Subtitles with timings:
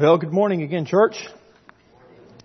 [0.00, 1.16] Well, good morning again, church.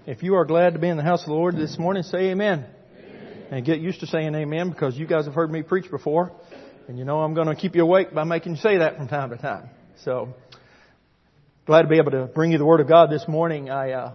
[0.08, 2.32] If you are glad to be in the house of the Lord this morning, say
[2.32, 2.66] amen.
[2.98, 3.46] amen.
[3.52, 6.32] And get used to saying amen because you guys have heard me preach before.
[6.88, 9.08] And you know I'm going to keep you awake by making you say that from
[9.08, 9.70] time to time.
[10.04, 10.34] So,
[11.68, 13.70] glad to be able to bring you the Word of God this morning.
[13.70, 14.14] I, uh,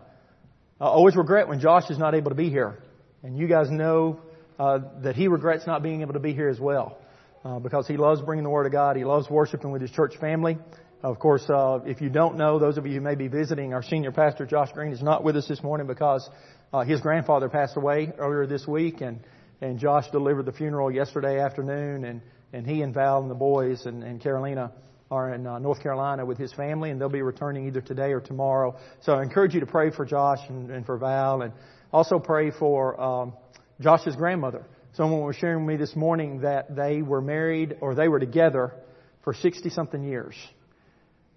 [0.80, 2.82] I always regret when Josh is not able to be here.
[3.22, 4.18] And you guys know
[4.58, 6.98] uh, that he regrets not being able to be here as well.
[7.44, 8.96] Uh, because he loves bringing the Word of God.
[8.96, 10.58] He loves worshiping with his church family.
[11.00, 13.84] Of course, uh, if you don't know, those of you who may be visiting, our
[13.84, 16.28] senior pastor Josh Green is not with us this morning because
[16.72, 19.20] uh, his grandfather passed away earlier this week, and
[19.60, 22.20] and Josh delivered the funeral yesterday afternoon, and
[22.52, 24.72] and he and Val and the boys and, and Carolina
[25.08, 28.20] are in uh, North Carolina with his family, and they'll be returning either today or
[28.20, 28.76] tomorrow.
[29.02, 31.52] So I encourage you to pray for Josh and, and for Val, and
[31.92, 33.34] also pray for um,
[33.80, 34.66] Josh's grandmother.
[34.94, 38.74] Someone was sharing with me this morning that they were married or they were together
[39.22, 40.34] for 60 something years.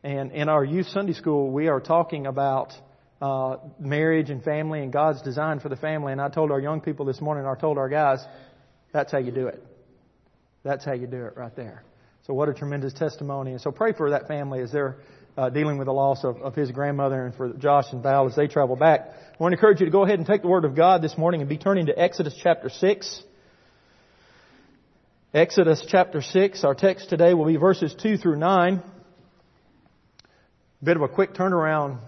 [0.03, 2.73] And in our youth Sunday school, we are talking about
[3.21, 6.11] uh, marriage and family and God's design for the family.
[6.11, 8.19] And I told our young people this morning, I told our guys,
[8.91, 9.63] that's how you do it.
[10.63, 11.83] That's how you do it right there.
[12.25, 13.52] So what a tremendous testimony.
[13.52, 14.97] And so pray for that family as they're
[15.38, 18.36] uh, dealing with the loss of, of his grandmother and for Josh and Val as
[18.36, 19.02] they travel back.
[19.02, 21.15] I want to encourage you to go ahead and take the Word of God this
[21.15, 23.23] morning and be turning to Exodus chapter 6.
[25.33, 26.63] Exodus chapter 6.
[26.63, 28.81] Our text today will be verses 2 through 9
[30.83, 31.99] bit of a quick turnaround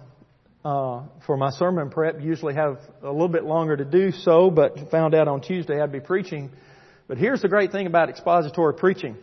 [0.65, 2.19] uh, for my sermon prep.
[2.21, 5.91] Usually have a little bit longer to do so, but found out on Tuesday I'd
[5.91, 6.49] be preaching.
[7.07, 9.15] But here's the great thing about expository preaching.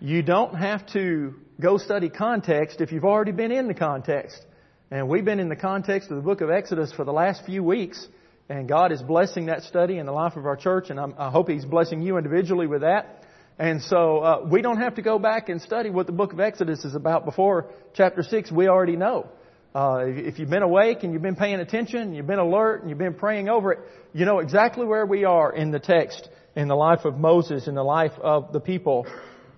[0.00, 4.44] You don't have to go study context if you've already been in the context.
[4.90, 7.62] And we've been in the context of the book of Exodus for the last few
[7.62, 8.04] weeks.
[8.48, 10.90] And God is blessing that study in the life of our church.
[10.90, 13.22] And I'm, i hope He's blessing you individually with that.
[13.60, 16.40] And so uh, we don't have to go back and study what the book of
[16.40, 18.50] Exodus is about before chapter 6.
[18.50, 19.28] We already know.
[19.74, 22.98] Uh, if you've been awake and you've been paying attention, you've been alert and you've
[22.98, 23.80] been praying over it,
[24.14, 27.74] you know exactly where we are in the text, in the life of Moses, in
[27.74, 29.06] the life of the people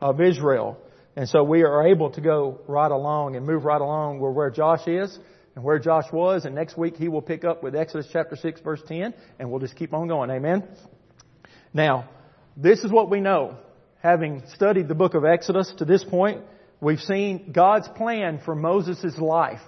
[0.00, 0.78] of Israel.
[1.14, 4.50] And so we are able to go right along and move right along where, where
[4.50, 5.16] Josh is
[5.54, 6.44] and where Josh was.
[6.44, 9.60] And next week he will pick up with Exodus chapter 6 verse 10 and we'll
[9.60, 10.28] just keep on going.
[10.28, 10.64] Amen.
[11.72, 12.08] Now,
[12.56, 13.58] this is what we know
[14.02, 16.42] having studied the book of Exodus to this point,
[16.80, 19.60] we've seen God's plan for Moses' life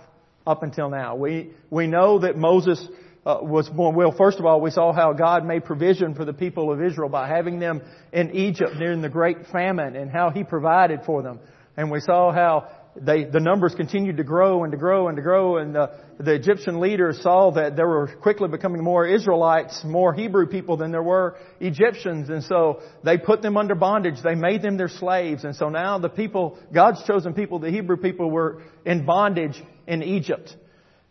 [0.44, 1.14] up until now.
[1.14, 2.84] We, we know that Moses
[3.24, 3.94] uh, was born.
[3.94, 7.08] Well, first of all, we saw how God made provision for the people of Israel
[7.08, 7.80] by having them
[8.12, 11.38] in Egypt during the great famine and how He provided for them.
[11.76, 15.22] And we saw how they, the numbers continued to grow and to grow and to
[15.22, 20.14] grow and the, the Egyptian leaders saw that there were quickly becoming more Israelites, more
[20.14, 24.22] Hebrew people than there were Egyptians and so they put them under bondage.
[24.22, 27.96] They made them their slaves and so now the people, God's chosen people, the Hebrew
[27.96, 30.54] people were in bondage in Egypt.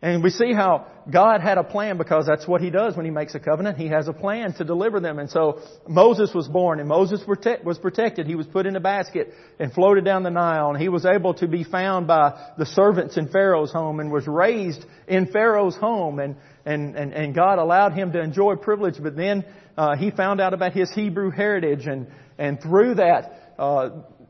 [0.03, 3.11] And we see how God had a plan because that's what He does when He
[3.11, 3.77] makes a covenant.
[3.77, 5.17] He has a plan to deliver them.
[5.17, 8.27] And so Moses was born and Moses was protected.
[8.27, 11.35] He was put in a basket and floated down the Nile and he was able
[11.35, 16.19] to be found by the servants in Pharaoh's home and was raised in Pharaoh's home
[16.19, 18.95] and, and, and, and God allowed him to enjoy privilege.
[19.01, 19.45] But then,
[19.77, 23.89] uh, he found out about his Hebrew heritage and, and through that, uh,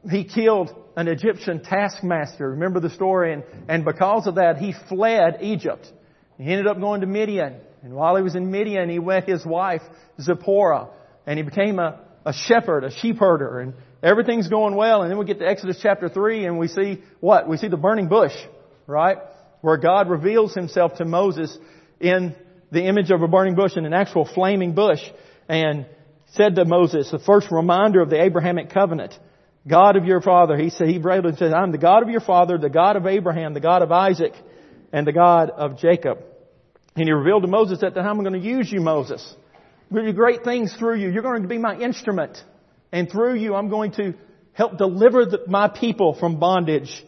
[0.09, 2.51] he killed an Egyptian taskmaster.
[2.51, 3.33] Remember the story?
[3.33, 5.91] And, and because of that, he fled Egypt.
[6.37, 7.55] He ended up going to Midian.
[7.81, 9.81] And while he was in Midian, he met his wife,
[10.21, 10.89] Zipporah.
[11.25, 13.59] And he became a, a shepherd, a sheep herder.
[13.59, 15.01] And everything's going well.
[15.01, 17.47] And then we get to Exodus chapter 3 and we see what?
[17.47, 18.33] We see the burning bush,
[18.87, 19.17] right?
[19.61, 21.57] Where God reveals himself to Moses
[21.99, 22.35] in
[22.71, 25.01] the image of a burning bush in an actual flaming bush.
[25.47, 25.85] And
[26.33, 29.17] said to Moses, the first reminder of the Abrahamic covenant.
[29.67, 30.57] God of your father.
[30.57, 33.07] He said, he prayed and said, I'm the God of your father, the God of
[33.07, 34.33] Abraham, the God of Isaac,
[34.91, 36.19] and the God of Jacob.
[36.95, 39.35] And he revealed to Moses at the time, I'm going to use you, Moses.
[39.89, 41.09] I'm going to do great things through you.
[41.09, 42.37] You're going to be my instrument.
[42.91, 44.13] And through you, I'm going to
[44.53, 47.03] help deliver the, my people from bondage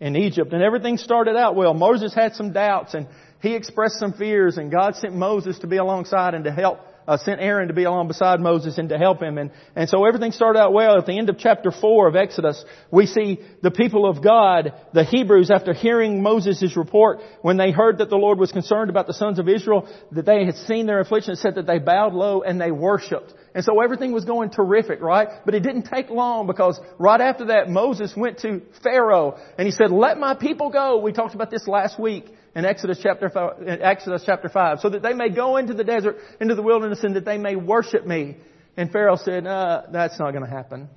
[0.00, 0.52] in Egypt.
[0.52, 1.74] And everything started out well.
[1.74, 3.06] Moses had some doubts and
[3.40, 7.16] he expressed some fears and God sent Moses to be alongside and to help uh,
[7.16, 9.38] sent Aaron to be along beside Moses and to help him.
[9.38, 10.98] And, and so everything started out well.
[10.98, 15.04] At the end of chapter 4 of Exodus, we see the people of God, the
[15.04, 19.14] Hebrews, after hearing Moses' report, when they heard that the Lord was concerned about the
[19.14, 22.60] sons of Israel, that they had seen their affliction, said that they bowed low and
[22.60, 23.32] they worshiped.
[23.54, 25.28] And so everything was going terrific, right?
[25.46, 29.72] But it didn't take long because right after that, Moses went to Pharaoh and he
[29.72, 30.98] said, let my people go.
[30.98, 35.02] We talked about this last week in Exodus chapter, five, Exodus chapter 5, so that
[35.02, 38.36] they may go into the desert, into the wilderness, and that they may worship me.
[38.76, 40.88] And Pharaoh said, uh, that's not going to happen.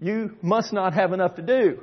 [0.00, 1.80] You must not have enough to do.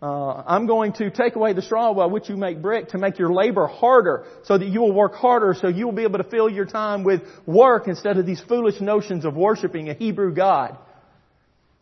[0.00, 3.18] uh, I'm going to take away the straw by which you make brick to make
[3.18, 6.24] your labor harder so that you will work harder so you will be able to
[6.24, 10.78] fill your time with work instead of these foolish notions of worshiping a Hebrew God.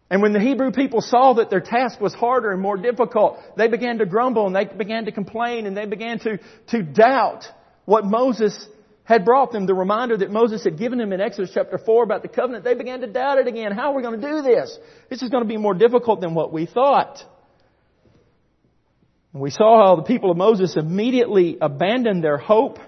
[0.08, 3.66] And when the Hebrew people saw that their task was harder and more difficult, they
[3.66, 6.38] began to grumble and they began to complain and they began to,
[6.68, 7.44] to doubt
[7.86, 8.68] what Moses
[9.02, 9.66] had brought them.
[9.66, 12.74] The reminder that Moses had given them in Exodus chapter 4 about the covenant, they
[12.74, 13.72] began to doubt it again.
[13.72, 14.78] How are we going to do this?
[15.10, 17.18] This is going to be more difficult than what we thought.
[19.32, 22.78] And we saw how the people of Moses immediately abandoned their hope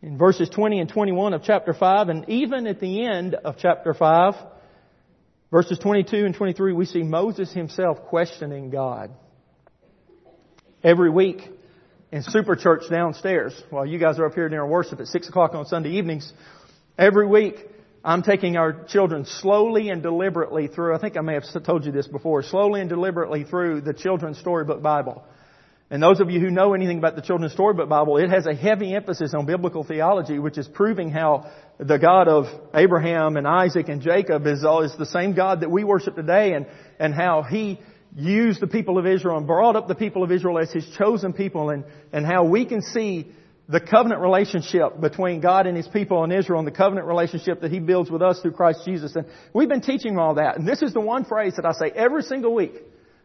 [0.00, 2.08] in verses 20 and 21 of chapter 5.
[2.08, 4.34] And even at the end of chapter 5,
[5.50, 9.10] verses 22 and 23, we see Moses himself questioning God.
[10.82, 11.48] Every week
[12.12, 15.54] in Super Church downstairs, while you guys are up here during worship at 6 o'clock
[15.54, 16.32] on Sunday evenings,
[16.96, 17.56] every week
[18.02, 21.92] I'm taking our children slowly and deliberately through, I think I may have told you
[21.92, 25.22] this before, slowly and deliberately through the Children's Storybook Bible.
[25.92, 28.54] And those of you who know anything about the Children's Storybook Bible, it has a
[28.54, 33.88] heavy emphasis on biblical theology, which is proving how the God of Abraham and Isaac
[33.88, 36.66] and Jacob is, is the same God that we worship today and,
[37.00, 37.80] and how He
[38.14, 41.32] used the people of Israel and brought up the people of Israel as His chosen
[41.32, 43.32] people and, and how we can see
[43.68, 47.72] the covenant relationship between God and His people in Israel and the covenant relationship that
[47.72, 49.16] He builds with us through Christ Jesus.
[49.16, 50.56] And we've been teaching all that.
[50.56, 52.74] And this is the one phrase that I say every single week.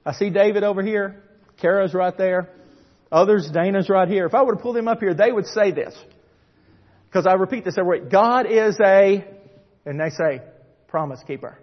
[0.03, 1.21] I see David over here.
[1.62, 2.50] Kara's right there.
[3.12, 4.25] Others, Dana's right here.
[4.25, 5.96] If I were to pull them up here, they would say this.
[7.07, 8.12] Because I repeat this every week.
[8.12, 9.25] God is a,
[9.86, 10.42] and they say,
[10.88, 11.57] promise keeper.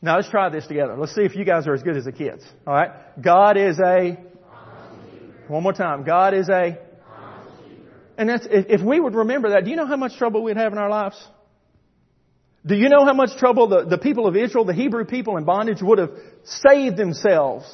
[0.00, 0.96] Now let's try this together.
[0.96, 2.44] Let's see if you guys are as good as the kids.
[2.66, 2.90] Alright?
[3.20, 4.16] God is a,
[5.48, 6.04] one more time.
[6.04, 6.78] God is a,
[8.16, 10.72] and that's, if we would remember that, do you know how much trouble we'd have
[10.72, 11.22] in our lives?
[12.64, 15.44] Do you know how much trouble the, the people of Israel, the Hebrew people in
[15.44, 16.10] bondage would have
[16.44, 17.64] saved themselves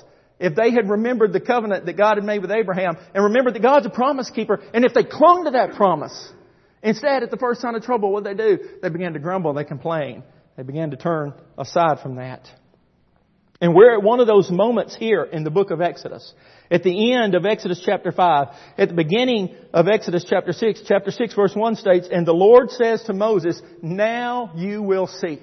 [0.42, 3.62] if they had remembered the covenant that God had made with Abraham and remembered that
[3.62, 6.32] God's a promise keeper, and if they clung to that promise,
[6.82, 8.58] instead, at the first sign of trouble, what did they do?
[8.82, 10.24] They began to grumble, they complain.
[10.56, 12.46] They began to turn aside from that.
[13.60, 16.34] And we're at one of those moments here in the book of Exodus.
[16.68, 21.12] At the end of Exodus chapter 5, at the beginning of Exodus chapter 6, chapter
[21.12, 25.38] 6 verse 1 states, And the Lord says to Moses, Now you will see.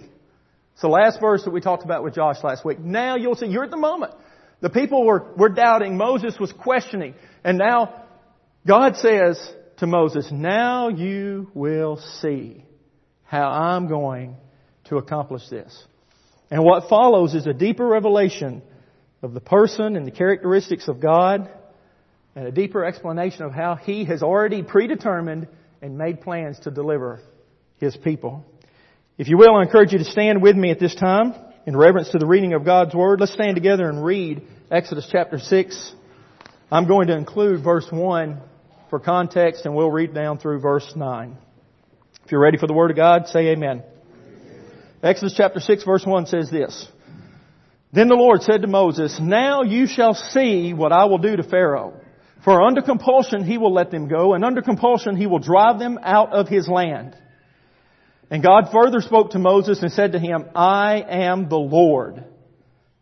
[0.74, 2.80] It's the last verse that we talked about with Josh last week.
[2.80, 3.48] Now you'll see.
[3.48, 4.14] You're at the moment.
[4.62, 5.98] The people were, were doubting.
[5.98, 7.16] Moses was questioning.
[7.44, 8.04] And now
[8.68, 9.40] God says
[9.78, 12.66] to Moses, now you will see
[13.24, 14.36] how I'm going
[14.86, 15.86] to accomplish this.
[16.52, 18.62] And what follows is a deeper revelation
[19.22, 21.50] of the person and the characteristics of God
[22.36, 25.48] and a deeper explanation of how He has already predetermined
[25.82, 27.22] and made plans to deliver
[27.78, 28.46] His people.
[29.18, 31.36] If you will, I encourage you to stand with me at this time
[31.66, 34.42] in reverence to the reading of God's Word, let's stand together and read
[34.72, 35.94] Exodus chapter 6.
[36.72, 38.42] I'm going to include verse 1
[38.90, 41.38] for context and we'll read down through verse 9.
[42.26, 43.84] If you're ready for the Word of God, say amen.
[45.04, 46.88] Exodus chapter 6 verse 1 says this.
[47.92, 51.44] Then the Lord said to Moses, Now you shall see what I will do to
[51.44, 52.00] Pharaoh.
[52.44, 56.00] For under compulsion he will let them go, and under compulsion he will drive them
[56.02, 57.16] out of his land.
[58.32, 62.24] And God further spoke to Moses and said to him, I am the Lord.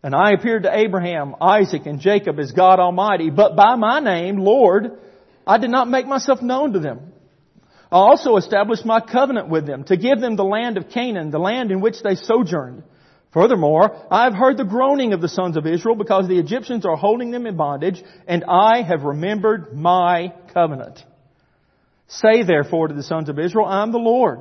[0.02, 4.38] And I appeared to Abraham, Isaac, and Jacob as God Almighty, but by my name,
[4.38, 4.98] Lord,
[5.46, 7.14] I did not make myself known to them.
[7.92, 11.40] I also established my covenant with them to give them the land of Canaan, the
[11.40, 12.84] land in which they sojourned.
[13.34, 16.96] Furthermore, I have heard the groaning of the sons of Israel because the Egyptians are
[16.96, 21.04] holding them in bondage, and I have remembered my covenant.
[22.08, 24.40] Say therefore to the sons of Israel, I am the Lord.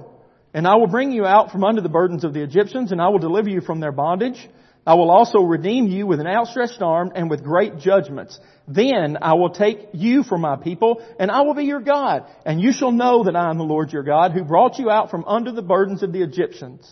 [0.56, 3.10] And I will bring you out from under the burdens of the Egyptians, and I
[3.10, 4.38] will deliver you from their bondage.
[4.86, 8.40] I will also redeem you with an outstretched arm and with great judgments.
[8.66, 12.24] Then I will take you for my people, and I will be your God.
[12.46, 15.10] And you shall know that I am the Lord your God, who brought you out
[15.10, 16.90] from under the burdens of the Egyptians.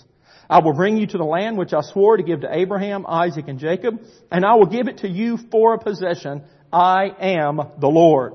[0.50, 3.49] I will bring you to the land which I swore to give to Abraham, Isaac,
[3.49, 3.99] and Jacob,
[4.30, 6.42] and I will give it to you for a possession.
[6.71, 8.35] I am the Lord.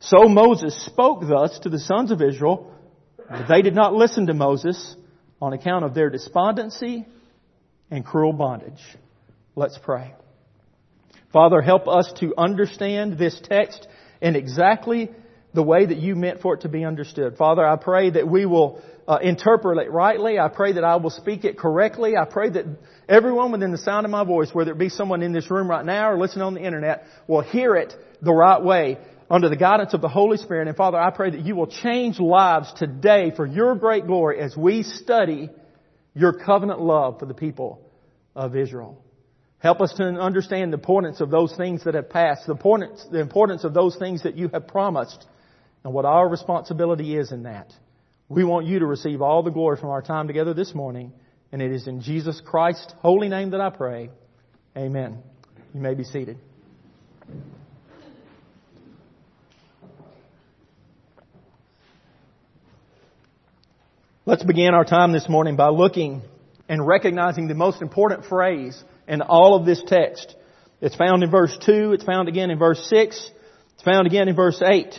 [0.00, 2.71] So Moses spoke thus to the sons of Israel,
[3.48, 4.96] they did not listen to Moses
[5.40, 7.06] on account of their despondency
[7.90, 8.80] and cruel bondage.
[9.54, 10.14] Let's pray.
[11.32, 13.86] Father, help us to understand this text
[14.20, 15.10] in exactly
[15.54, 17.36] the way that you meant for it to be understood.
[17.36, 20.38] Father, I pray that we will uh, interpret it rightly.
[20.38, 22.12] I pray that I will speak it correctly.
[22.16, 22.64] I pray that
[23.08, 25.84] everyone within the sound of my voice, whether it be someone in this room right
[25.84, 28.98] now or listening on the internet, will hear it the right way
[29.32, 30.68] under the guidance of the Holy Spirit.
[30.68, 34.54] And Father, I pray that you will change lives today for your great glory as
[34.54, 35.48] we study
[36.14, 37.80] your covenant love for the people
[38.36, 39.02] of Israel.
[39.56, 43.20] Help us to understand the importance of those things that have passed, the importance, the
[43.20, 45.26] importance of those things that you have promised,
[45.82, 47.72] and what our responsibility is in that.
[48.28, 51.10] We want you to receive all the glory from our time together this morning,
[51.52, 54.10] and it is in Jesus Christ's holy name that I pray.
[54.76, 55.22] Amen.
[55.72, 56.36] You may be seated.
[64.24, 66.22] Let's begin our time this morning by looking
[66.68, 70.36] and recognizing the most important phrase in all of this text.
[70.80, 73.30] It's found in verse 2, it's found again in verse 6,
[73.74, 74.94] it's found again in verse 8.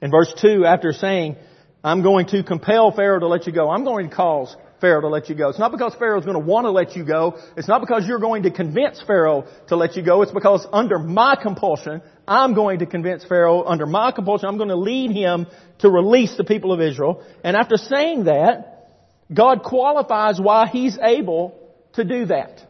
[0.00, 1.36] In verse 2, after saying,
[1.84, 5.08] I'm going to compel Pharaoh to let you go, I'm going to cause Pharaoh to
[5.08, 5.48] let you go.
[5.48, 7.38] It's not because Pharaoh is going to want to let you go.
[7.56, 10.22] It's not because you're going to convince Pharaoh to let you go.
[10.22, 14.48] It's because under my compulsion, I'm going to convince Pharaoh under my compulsion.
[14.48, 15.46] I'm going to lead him
[15.80, 17.24] to release the people of Israel.
[17.42, 18.90] And after saying that,
[19.32, 21.58] God qualifies why he's able
[21.94, 22.60] to do that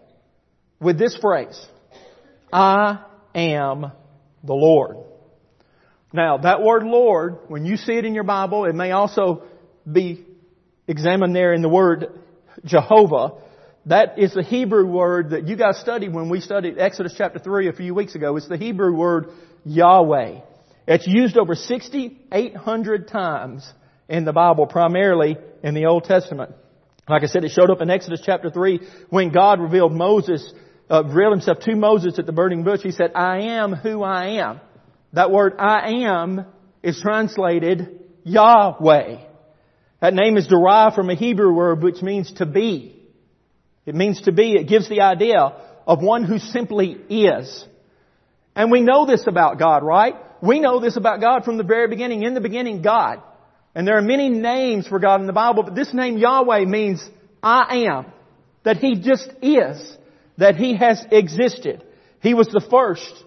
[0.80, 1.66] with this phrase.
[2.52, 3.90] I am
[4.44, 4.99] the Lord.
[6.12, 9.42] Now, that word Lord, when you see it in your Bible, it may also
[9.90, 10.25] be
[10.86, 12.06] examine there in the word
[12.64, 13.32] Jehovah.
[13.86, 17.68] That is the Hebrew word that you guys studied when we studied Exodus chapter 3
[17.68, 18.36] a few weeks ago.
[18.36, 19.28] It's the Hebrew word
[19.64, 20.40] Yahweh.
[20.86, 23.70] It's used over 6,800 times
[24.08, 26.54] in the Bible, primarily in the Old Testament.
[27.08, 30.52] Like I said, it showed up in Exodus chapter 3 when God revealed Moses,
[30.90, 32.80] uh, revealed himself to Moses at the burning bush.
[32.82, 34.60] He said, I am who I am.
[35.12, 36.46] That word I am
[36.82, 39.33] is translated Yahweh.
[40.04, 42.94] That name is derived from a Hebrew word which means to be.
[43.87, 44.52] It means to be.
[44.52, 45.40] It gives the idea
[45.87, 47.64] of one who simply is.
[48.54, 50.14] And we know this about God, right?
[50.42, 52.23] We know this about God from the very beginning.
[52.23, 53.23] In the beginning, God.
[53.75, 57.02] And there are many names for God in the Bible, but this name Yahweh means
[57.42, 58.12] I am.
[58.62, 59.96] That He just is.
[60.37, 61.82] That He has existed.
[62.20, 63.25] He was the first.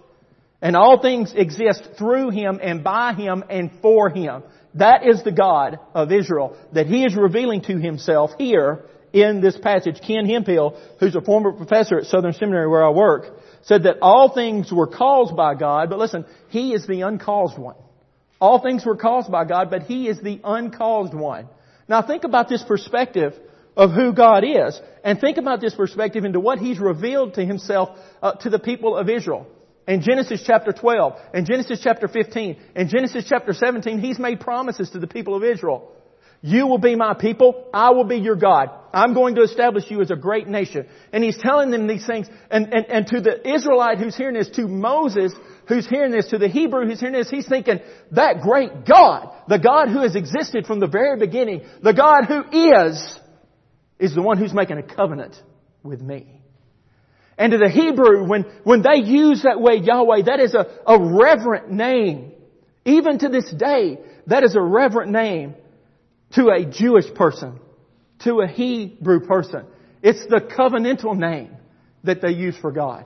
[0.62, 4.44] And all things exist through Him and by Him and for Him.
[4.74, 9.56] That is the God of Israel that he is revealing to himself here in this
[9.56, 10.00] passage.
[10.06, 14.34] Ken Hemphill, who's a former professor at Southern Seminary where I work, said that all
[14.34, 17.76] things were caused by God, but listen, he is the uncaused one.
[18.40, 21.48] All things were caused by God, but he is the uncaused one.
[21.88, 23.34] Now think about this perspective
[23.76, 27.96] of who God is, and think about this perspective into what he's revealed to himself
[28.22, 29.46] uh, to the people of Israel
[29.88, 34.90] in Genesis chapter 12, in Genesis chapter 15, in Genesis chapter 17, He's made promises
[34.90, 35.90] to the people of Israel.
[36.42, 37.68] You will be my people.
[37.74, 38.68] I will be your God.
[38.92, 40.86] I'm going to establish you as a great nation.
[41.12, 42.28] And He's telling them these things.
[42.50, 45.32] And, and, and to the Israelite who's hearing this, to Moses
[45.66, 47.80] who's hearing this, to the Hebrew who's hearing this, he's thinking,
[48.12, 52.44] that great God, the God who has existed from the very beginning, the God who
[52.76, 53.18] is,
[53.98, 55.34] is the one who's making a covenant
[55.82, 56.37] with me.
[57.38, 60.98] And to the Hebrew, when, when they use that way Yahweh, that is a, a
[60.98, 62.32] reverent name.
[62.84, 65.54] Even to this day, that is a reverent name
[66.34, 67.60] to a Jewish person,
[68.24, 69.66] to a Hebrew person.
[70.02, 71.56] It's the covenantal name
[72.04, 73.04] that they use for God.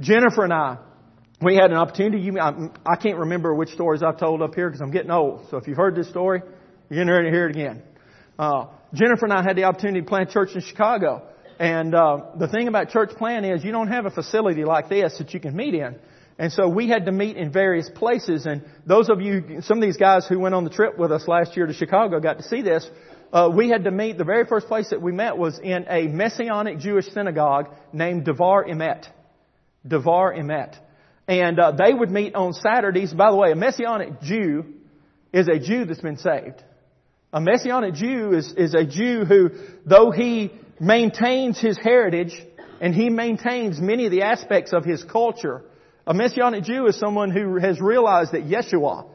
[0.00, 0.78] Jennifer and I,
[1.40, 2.22] we had an opportunity.
[2.22, 5.46] You, I, I can't remember which stories I've told up here because I'm getting old.
[5.50, 6.42] So if you've heard this story,
[6.90, 7.82] you're getting ready to hear it again.
[8.38, 11.28] Uh, Jennifer and I had the opportunity to plant church in Chicago.
[11.58, 15.16] And uh, the thing about church planting is you don't have a facility like this
[15.18, 15.96] that you can meet in.
[16.38, 18.44] And so we had to meet in various places.
[18.44, 21.26] And those of you, some of these guys who went on the trip with us
[21.26, 22.88] last year to Chicago got to see this.
[23.32, 26.06] Uh, we had to meet, the very first place that we met was in a
[26.06, 29.06] Messianic Jewish synagogue named Devar Emet.
[29.86, 30.76] Devar Emet.
[31.26, 33.12] And uh, they would meet on Saturdays.
[33.12, 34.74] By the way, a Messianic Jew
[35.32, 36.62] is a Jew that's been saved.
[37.32, 39.50] A Messianic Jew is, is a Jew who,
[39.84, 42.32] though he maintains his heritage
[42.80, 45.62] and he maintains many of the aspects of his culture.
[46.06, 49.08] A Messianic Jew is someone who has realized that Yeshua,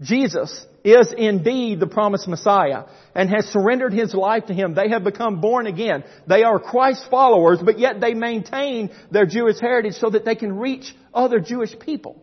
[0.00, 4.74] Jesus, is indeed the promised Messiah and has surrendered his life to him.
[4.74, 6.04] They have become born again.
[6.26, 10.56] They are Christ followers, but yet they maintain their Jewish heritage so that they can
[10.56, 12.22] reach other Jewish people.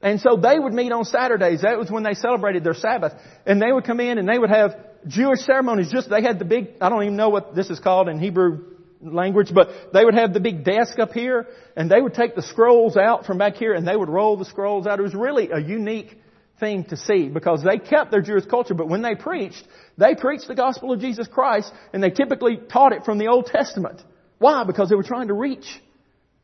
[0.00, 1.62] And so they would meet on Saturdays.
[1.62, 3.14] That was when they celebrated their Sabbath.
[3.46, 4.76] And they would come in and they would have
[5.06, 8.08] Jewish ceremonies, just they had the big, I don't even know what this is called
[8.08, 11.46] in Hebrew language, but they would have the big desk up here
[11.76, 14.44] and they would take the scrolls out from back here and they would roll the
[14.44, 14.98] scrolls out.
[14.98, 16.18] It was really a unique
[16.58, 19.62] thing to see because they kept their Jewish culture, but when they preached,
[19.98, 23.46] they preached the gospel of Jesus Christ and they typically taught it from the Old
[23.46, 24.02] Testament.
[24.38, 24.64] Why?
[24.64, 25.66] Because they were trying to reach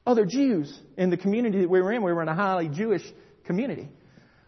[0.07, 2.02] other Jews in the community that we were in.
[2.02, 3.02] We were in a highly Jewish
[3.45, 3.88] community.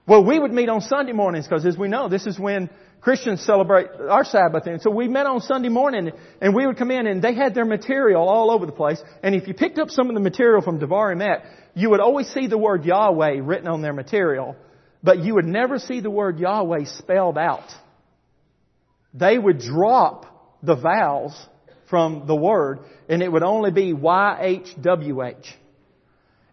[0.06, 2.68] Well, we would meet on Sunday mornings because as we know, this is when
[3.04, 4.66] Christians celebrate our Sabbath.
[4.66, 7.54] And so we met on Sunday morning and we would come in and they had
[7.54, 9.00] their material all over the place.
[9.22, 11.44] And if you picked up some of the material from Devar Emet,
[11.74, 14.56] you would always see the word Yahweh written on their material,
[15.02, 17.70] but you would never see the word Yahweh spelled out.
[19.12, 21.38] They would drop the vowels
[21.90, 22.78] from the word
[23.10, 25.54] and it would only be Y-H-W-H.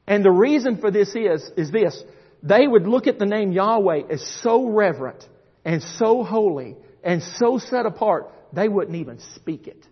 [0.06, 1.98] And the reason for this is, is this.
[2.44, 5.26] They would look at the name Yahweh as so reverent
[5.64, 9.86] and so holy and so set apart, they wouldn't even speak it.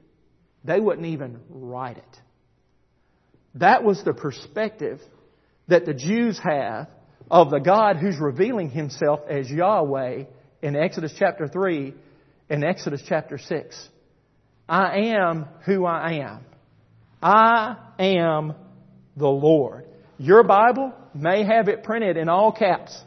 [0.63, 2.19] They wouldn't even write it.
[3.55, 4.99] That was the perspective
[5.67, 6.88] that the Jews have
[7.31, 10.25] of the God who's revealing himself as Yahweh
[10.61, 11.93] in Exodus chapter 3
[12.49, 13.89] and Exodus chapter 6.
[14.67, 16.45] I am who I am.
[17.21, 18.53] I am
[19.15, 19.85] the Lord.
[20.17, 22.97] Your Bible may have it printed in all caps.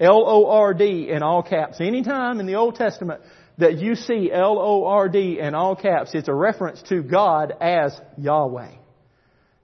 [0.00, 1.80] L-O-R-D in all caps.
[1.80, 3.20] Anytime in the Old Testament
[3.58, 8.72] that you see L-O-R-D in all caps, it's a reference to God as Yahweh.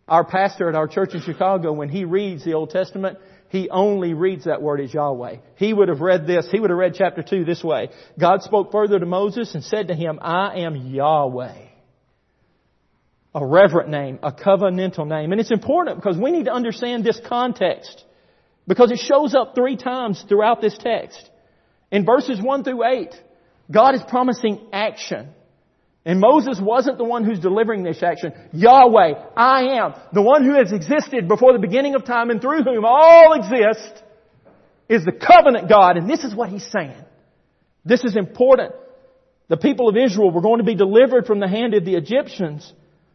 [0.07, 4.13] Our pastor at our church in Chicago, when he reads the Old Testament, he only
[4.15, 5.37] reads that word as Yahweh.
[5.57, 7.89] He would have read this, he would have read chapter 2 this way.
[8.19, 11.63] God spoke further to Moses and said to him, I am Yahweh.
[13.35, 15.33] A reverent name, a covenantal name.
[15.33, 18.05] And it's important because we need to understand this context.
[18.67, 21.31] Because it shows up three times throughout this text.
[21.91, 23.15] In verses 1 through 8,
[23.71, 25.29] God is promising action.
[26.05, 28.33] And Moses wasn't the one who's delivering this action.
[28.53, 32.63] Yahweh, I am, the one who has existed before the beginning of time and through
[32.63, 34.03] whom all exist,
[34.89, 35.97] is the covenant God.
[35.97, 37.05] And this is what he's saying.
[37.85, 38.73] This is important.
[39.49, 42.73] The people of Israel were going to be delivered from the hand of the Egyptians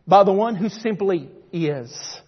[0.08, 2.22] by the one who simply is.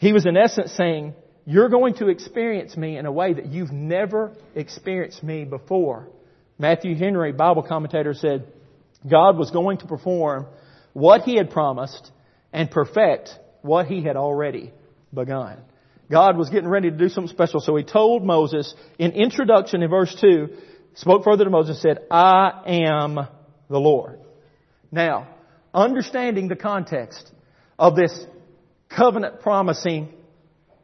[0.00, 1.14] He was in essence saying,
[1.44, 6.08] you're going to experience me in a way that you've never experienced me before.
[6.58, 8.46] Matthew Henry, Bible commentator, said
[9.08, 10.46] God was going to perform
[10.94, 12.10] what He had promised
[12.50, 14.72] and perfect what He had already
[15.12, 15.58] begun.
[16.10, 19.90] God was getting ready to do something special, so He told Moses in introduction in
[19.90, 20.48] verse 2,
[20.94, 23.16] spoke further to Moses, said, I am
[23.68, 24.18] the Lord.
[24.90, 25.28] Now,
[25.74, 27.30] understanding the context
[27.78, 28.26] of this
[28.94, 30.12] covenant promising,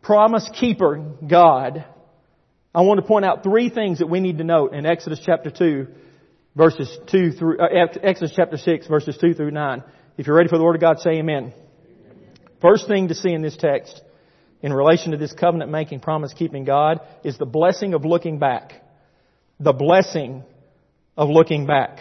[0.02, 1.84] promise keeper God,
[2.74, 5.50] I want to point out three things that we need to note in Exodus chapter
[5.50, 5.88] 2,
[6.54, 7.66] verses 2 through, uh,
[8.02, 9.82] Exodus chapter 6, verses 2 through 9.
[10.18, 11.52] If you're ready for the Word of God, say amen.
[12.60, 14.00] First thing to see in this text,
[14.62, 18.82] in relation to this covenant making, promise keeping God, is the blessing of looking back.
[19.60, 20.44] The blessing
[21.16, 21.98] of looking back.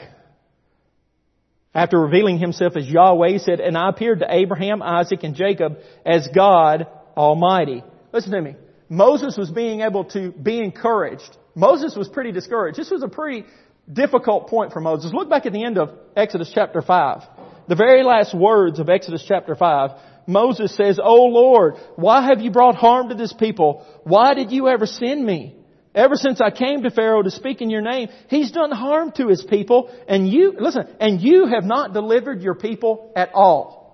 [1.76, 5.78] After revealing himself as Yahweh, he said, And I appeared to Abraham, Isaac, and Jacob
[6.06, 7.84] as God Almighty.
[8.14, 8.56] Listen to me.
[8.88, 11.38] Moses was being able to be encouraged.
[11.54, 12.78] Moses was pretty discouraged.
[12.78, 13.46] This was a pretty
[13.92, 15.12] difficult point for Moses.
[15.14, 17.24] Look back at the end of Exodus chapter 5.
[17.68, 19.92] The very last words of Exodus chapter 5.
[20.28, 23.86] Moses says, O Lord, why have you brought harm to this people?
[24.04, 25.56] Why did you ever send me?
[25.96, 29.30] Ever since I came to Pharaoh to speak in your name, he's done harm to
[29.30, 33.86] his people and you, listen, and you have not delivered your people at all.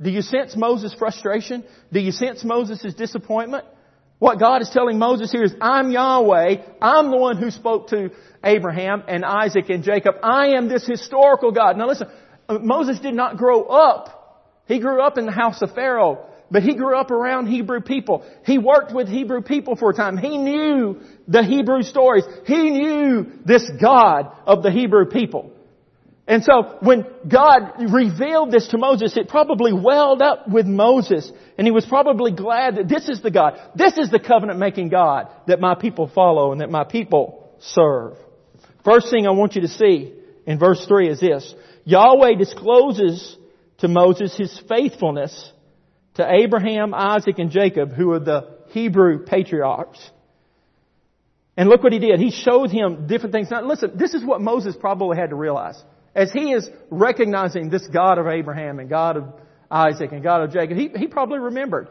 [0.00, 1.64] Do you sense Moses' frustration?
[1.92, 3.64] Do you sense Moses' disappointment?
[4.18, 6.56] What God is telling Moses here is, I'm Yahweh.
[6.80, 8.10] I'm the one who spoke to
[8.42, 10.14] Abraham and Isaac and Jacob.
[10.22, 11.76] I am this historical God.
[11.76, 12.08] Now listen,
[12.48, 14.62] Moses did not grow up.
[14.66, 16.26] He grew up in the house of Pharaoh.
[16.50, 18.24] But he grew up around Hebrew people.
[18.44, 20.16] He worked with Hebrew people for a time.
[20.16, 22.24] He knew the Hebrew stories.
[22.46, 25.52] He knew this God of the Hebrew people.
[26.28, 31.30] And so when God revealed this to Moses, it probably welled up with Moses.
[31.56, 33.58] And he was probably glad that this is the God.
[33.76, 38.14] This is the covenant making God that my people follow and that my people serve.
[38.84, 40.14] First thing I want you to see
[40.46, 41.54] in verse 3 is this.
[41.84, 43.36] Yahweh discloses
[43.78, 45.52] to Moses his faithfulness
[46.16, 49.98] to Abraham, Isaac, and Jacob, who are the Hebrew patriarchs.
[51.56, 52.20] And look what he did.
[52.20, 53.50] He showed him different things.
[53.50, 55.82] Now listen, this is what Moses probably had to realize.
[56.14, 59.24] As he is recognizing this God of Abraham and God of
[59.70, 61.88] Isaac and God of Jacob, he, he probably remembered.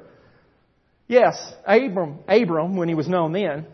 [1.07, 3.67] Yes, Abram, Abram, when he was known then,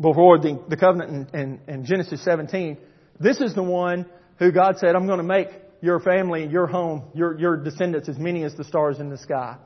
[0.00, 2.78] before the, the covenant in, in, in Genesis 17,
[3.20, 4.06] this is the one
[4.38, 5.48] who God said, I'm going to make
[5.80, 9.56] your family, your home, your, your descendants as many as the stars in the sky.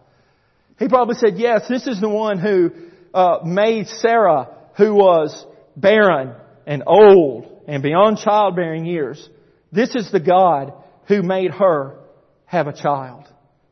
[0.82, 2.72] He probably said, yes, this is the one who
[3.14, 6.34] uh, made Sarah, who was barren
[6.66, 9.28] and old and beyond childbearing years.
[9.70, 10.72] This is the God
[11.06, 12.00] who made her
[12.46, 13.28] have a child,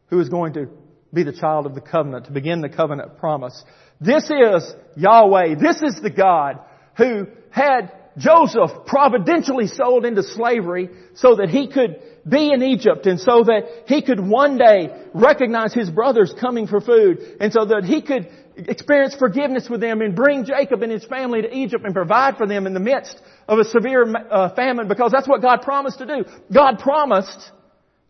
[0.07, 0.69] who is going to
[1.13, 3.61] be the child of the covenant, to begin the covenant promise.
[4.01, 5.57] This is Yahweh.
[5.57, 6.61] This is the God
[6.97, 13.19] who had Joseph providentially sold into slavery so that he could be in Egypt and
[13.19, 17.85] so that he could one day recognize his brothers coming for food and so that
[17.85, 21.95] he could experience forgiveness with them and bring Jacob and his family to Egypt and
[21.95, 25.63] provide for them in the midst of a severe uh, famine because that's what God
[25.63, 26.25] promised to do.
[26.53, 27.51] God promised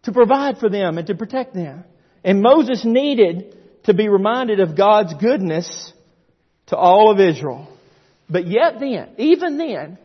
[0.04, 1.84] to provide for them and to protect them.
[2.24, 5.92] And Moses needed to be reminded of God's goodness
[6.66, 7.68] to all of Israel.
[8.28, 9.98] But yet then, even then,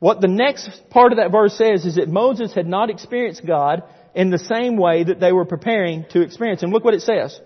[0.00, 3.84] what the next part of that verse says is that Moses had not experienced God
[4.14, 6.70] in the same way that they were preparing to experience Him.
[6.70, 7.38] Look what it says.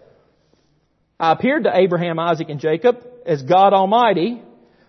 [1.18, 4.40] I appeared to Abraham, Isaac, and Jacob as God Almighty,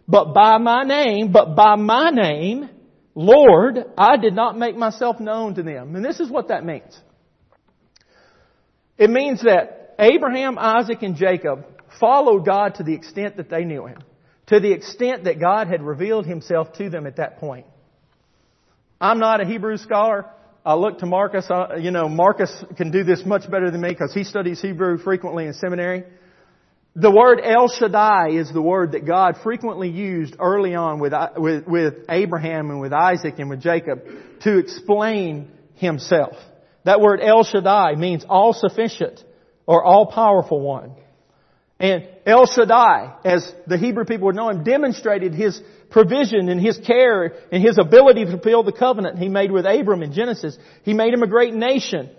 [0.08, 2.70] but by my name, but by my name,
[3.16, 5.96] Lord, I did not make myself known to them.
[5.96, 7.00] And this is what that means.
[8.98, 11.66] It means that Abraham, Isaac, and Jacob
[12.00, 14.00] followed God to the extent that they knew Him.
[14.48, 17.66] To the extent that God had revealed Himself to them at that point.
[19.02, 20.26] I'm not a Hebrew scholar.
[20.66, 21.48] I look to Marcus.
[21.80, 25.46] You know, Marcus can do this much better than me because he studies Hebrew frequently
[25.46, 26.06] in seminary.
[26.96, 31.68] The word El Shaddai is the word that God frequently used early on with, with,
[31.68, 34.06] with Abraham and with Isaac and with Jacob
[34.42, 36.38] to explain Himself.
[36.86, 39.22] That word El Shaddai means all sufficient
[39.66, 40.96] or all powerful one.
[41.80, 46.78] And El Shaddai, as the Hebrew people would know him, demonstrated his provision and his
[46.78, 50.58] care and his ability to fulfill the covenant he made with Abram in Genesis.
[50.84, 52.10] He made him a great nation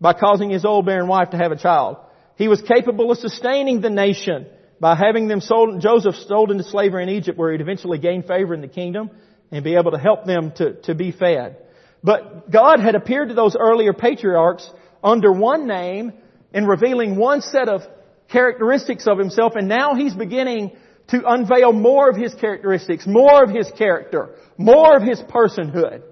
[0.00, 1.96] by causing his old barren wife to have a child.
[2.36, 4.46] He was capable of sustaining the nation
[4.80, 8.52] by having them sold, Joseph sold into slavery in Egypt where he'd eventually gain favor
[8.52, 9.10] in the kingdom
[9.52, 11.58] and be able to help them to, to be fed.
[12.02, 14.68] But God had appeared to those earlier patriarchs
[15.02, 16.12] under one name
[16.52, 17.82] and revealing one set of
[18.28, 20.72] characteristics of himself and now he's beginning
[21.08, 26.02] to unveil more of his characteristics, more of his character, more of his personhood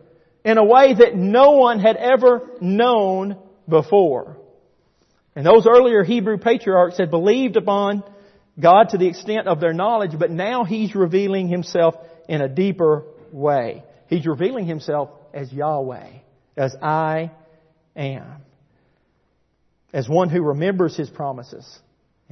[0.45, 4.37] in a way that no one had ever known before.
[5.35, 8.03] And those earlier Hebrew patriarchs had believed upon
[8.61, 11.95] God to the extent of their knowledge, but now He's revealing Himself
[12.29, 13.83] in a deeper way.
[14.09, 16.11] He's revealing Himself as Yahweh,
[16.57, 17.31] as I
[17.97, 18.43] am,
[19.95, 21.67] as one who remembers His promises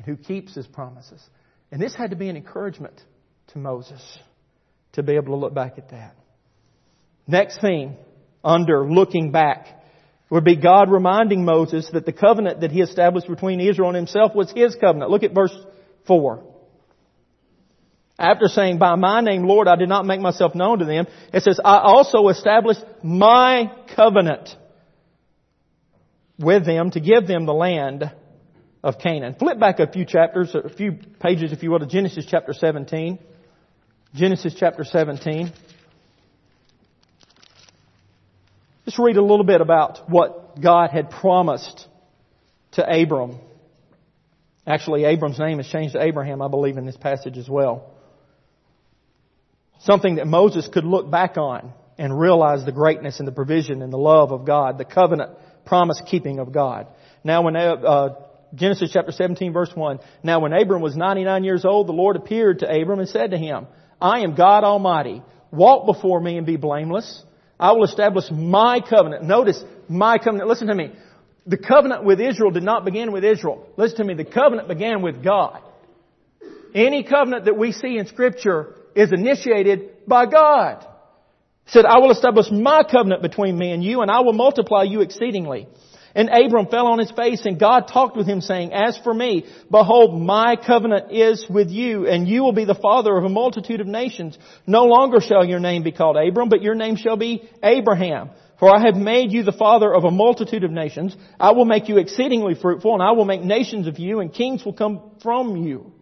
[0.01, 1.23] and who keeps His promises.
[1.71, 2.99] And this had to be an encouragement
[3.49, 4.01] to Moses
[4.93, 6.17] to be able to look back at that.
[7.27, 7.97] Next thing,
[8.43, 9.67] under looking back,
[10.31, 14.35] would be God reminding Moses that the covenant that he established between Israel and himself
[14.35, 15.11] was his covenant.
[15.11, 15.55] Look at verse
[16.07, 16.45] 4.
[18.19, 21.43] After saying, by my name, Lord, I did not make myself known to them, it
[21.43, 24.49] says, I also established my covenant
[26.39, 28.11] with them to give them the land
[28.83, 29.37] of Canaan.
[29.39, 33.19] Flip back a few chapters, a few pages, if you will, to Genesis chapter 17.
[34.15, 35.53] Genesis chapter 17.
[38.87, 41.87] Just read a little bit about what God had promised
[42.73, 43.39] to Abram.
[44.67, 47.95] Actually, Abram's name is changed to Abraham, I believe, in this passage as well.
[49.81, 53.93] Something that Moses could look back on and realize the greatness and the provision and
[53.93, 55.33] the love of God, the covenant
[55.67, 56.87] promise keeping of God.
[57.23, 58.15] Now, when uh,
[58.55, 59.99] Genesis chapter 17 verse 1.
[60.23, 63.39] Now when Abram was 99 years old, the Lord appeared to Abram and said to
[63.39, 63.67] him,
[64.01, 65.23] I am God Almighty.
[65.51, 67.23] Walk before me and be blameless.
[67.59, 69.25] I will establish my covenant.
[69.25, 70.49] Notice, my covenant.
[70.49, 70.93] Listen to me.
[71.47, 73.67] The covenant with Israel did not begin with Israel.
[73.77, 74.15] Listen to me.
[74.15, 75.61] The covenant began with God.
[76.75, 80.87] Any covenant that we see in scripture is initiated by God.
[81.67, 85.03] Said, I will establish my covenant between me and you and I will multiply you
[85.03, 85.69] exceedingly.
[86.15, 89.47] And Abram fell on his face and God talked with him saying, As for me,
[89.71, 93.81] behold, my covenant is with you and you will be the father of a multitude
[93.81, 94.37] of nations.
[94.67, 98.31] No longer shall your name be called Abram, but your name shall be Abraham.
[98.59, 101.17] For I have made you the father of a multitude of nations.
[101.39, 104.65] I will make you exceedingly fruitful and I will make nations of you and kings
[104.65, 105.93] will come from you.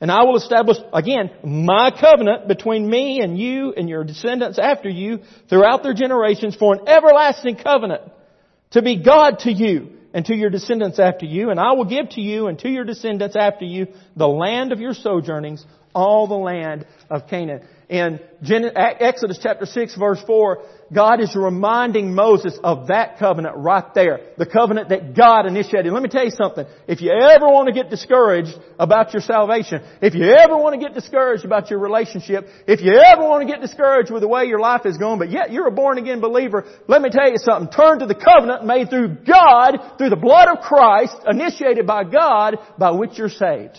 [0.00, 4.88] And I will establish, again, my covenant between me and you and your descendants after
[4.88, 8.02] you throughout their generations for an everlasting covenant
[8.74, 12.10] to be God to you and to your descendants after you, and I will give
[12.10, 16.34] to you and to your descendants after you the land of your sojournings, all the
[16.34, 17.66] land of Canaan.
[17.88, 24.20] In Exodus chapter 6 verse 4, God is reminding Moses of that covenant right there.
[24.38, 25.92] The covenant that God initiated.
[25.92, 26.66] Let me tell you something.
[26.88, 30.84] If you ever want to get discouraged about your salvation, if you ever want to
[30.84, 34.44] get discouraged about your relationship, if you ever want to get discouraged with the way
[34.46, 37.38] your life is going, but yet you're a born again believer, let me tell you
[37.38, 37.70] something.
[37.70, 42.56] Turn to the covenant made through God, through the blood of Christ, initiated by God,
[42.78, 43.78] by which you're saved.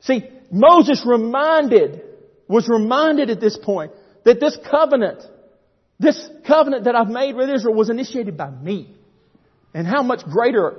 [0.00, 2.02] See, Moses reminded,
[2.48, 3.92] was reminded at this point
[4.24, 5.22] that this covenant,
[5.98, 8.94] this covenant that I've made with Israel was initiated by me.
[9.74, 10.76] And how much greater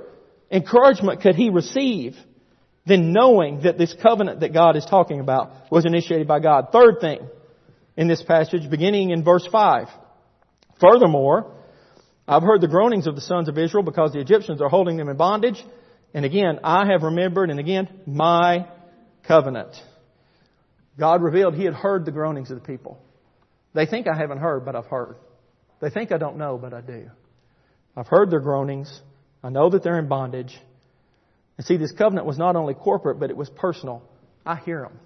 [0.50, 2.16] encouragement could he receive
[2.84, 6.68] than knowing that this covenant that God is talking about was initiated by God?
[6.72, 7.20] Third thing
[7.96, 9.88] in this passage, beginning in verse 5.
[10.80, 11.54] Furthermore,
[12.26, 15.08] I've heard the groanings of the sons of Israel because the Egyptians are holding them
[15.08, 15.62] in bondage.
[16.14, 18.66] And again, I have remembered, and again, my
[19.26, 19.74] covenant.
[20.98, 22.98] God revealed He had heard the groanings of the people.
[23.74, 25.16] They think I haven't heard, but I've heard.
[25.80, 27.10] They think I don't know, but I do.
[27.96, 29.00] I've heard their groanings.
[29.42, 30.56] I know that they're in bondage.
[31.56, 34.02] And see, this covenant was not only corporate, but it was personal.
[34.44, 34.98] I hear them.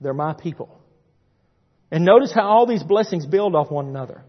[0.00, 0.80] They're my people.
[1.90, 4.22] And notice how all these blessings build off one another.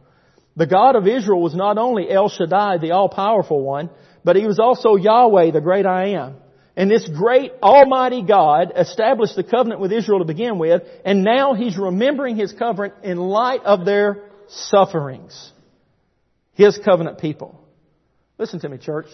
[0.55, 3.89] The God of Israel was not only El Shaddai, the all-powerful one,
[4.23, 6.35] but He was also Yahweh, the great I am.
[6.77, 11.55] And this great Almighty God established the covenant with Israel to begin with, and now
[11.55, 15.51] He's remembering His covenant in light of their sufferings.
[16.53, 17.59] His covenant people.
[18.37, 19.07] Listen to me, church.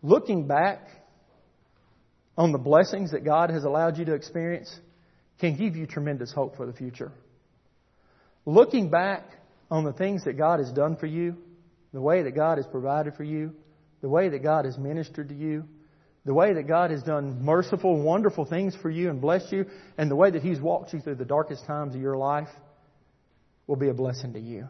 [0.00, 0.88] Looking back
[2.36, 4.72] on the blessings that God has allowed you to experience
[5.40, 7.10] can give you tremendous hope for the future.
[8.46, 9.24] Looking back
[9.68, 11.36] on the things that God has done for you,
[11.92, 13.52] the way that God has provided for you,
[14.00, 15.64] the way that God has ministered to you,
[16.28, 19.64] the way that God has done merciful, wonderful things for you and blessed you,
[19.96, 22.50] and the way that He's walked you through the darkest times of your life
[23.66, 24.68] will be a blessing to you.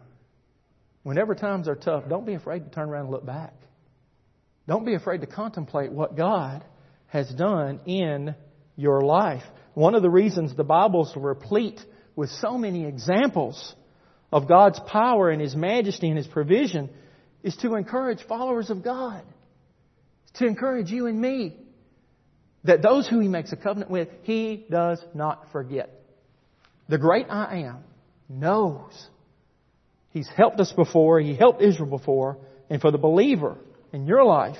[1.02, 3.54] Whenever times are tough, don't be afraid to turn around and look back.
[4.68, 6.62] Don't be afraid to contemplate what God
[7.08, 8.36] has done in
[8.76, 9.42] your life.
[9.74, 11.80] One of the reasons the Bible's replete
[12.14, 13.74] with so many examples
[14.30, 16.88] of God's power and His majesty and His provision
[17.42, 19.24] is to encourage followers of God
[20.34, 21.56] to encourage you and me
[22.64, 25.90] that those who he makes a covenant with, he does not forget.
[26.88, 27.84] The great I am
[28.28, 29.08] knows.
[30.10, 32.38] He's helped us before, he helped Israel before,
[32.70, 33.56] and for the believer
[33.92, 34.56] in your life,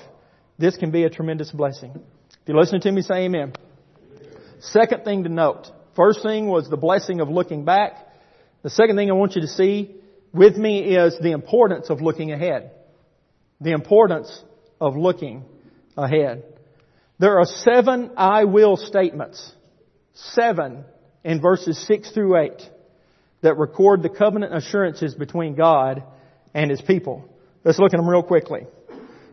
[0.57, 1.91] this can be a tremendous blessing.
[1.95, 3.53] If you listen to me, say amen.
[4.59, 5.67] Second thing to note.
[5.95, 7.93] First thing was the blessing of looking back.
[8.63, 9.95] The second thing I want you to see
[10.33, 12.71] with me is the importance of looking ahead.
[13.61, 14.43] The importance
[14.79, 15.45] of looking
[15.97, 16.43] ahead.
[17.19, 19.51] There are seven I will statements,
[20.13, 20.85] seven
[21.23, 22.51] in verses 6 through 8,
[23.41, 26.03] that record the covenant assurances between God
[26.53, 27.27] and His people.
[27.63, 28.61] Let's look at them real quickly.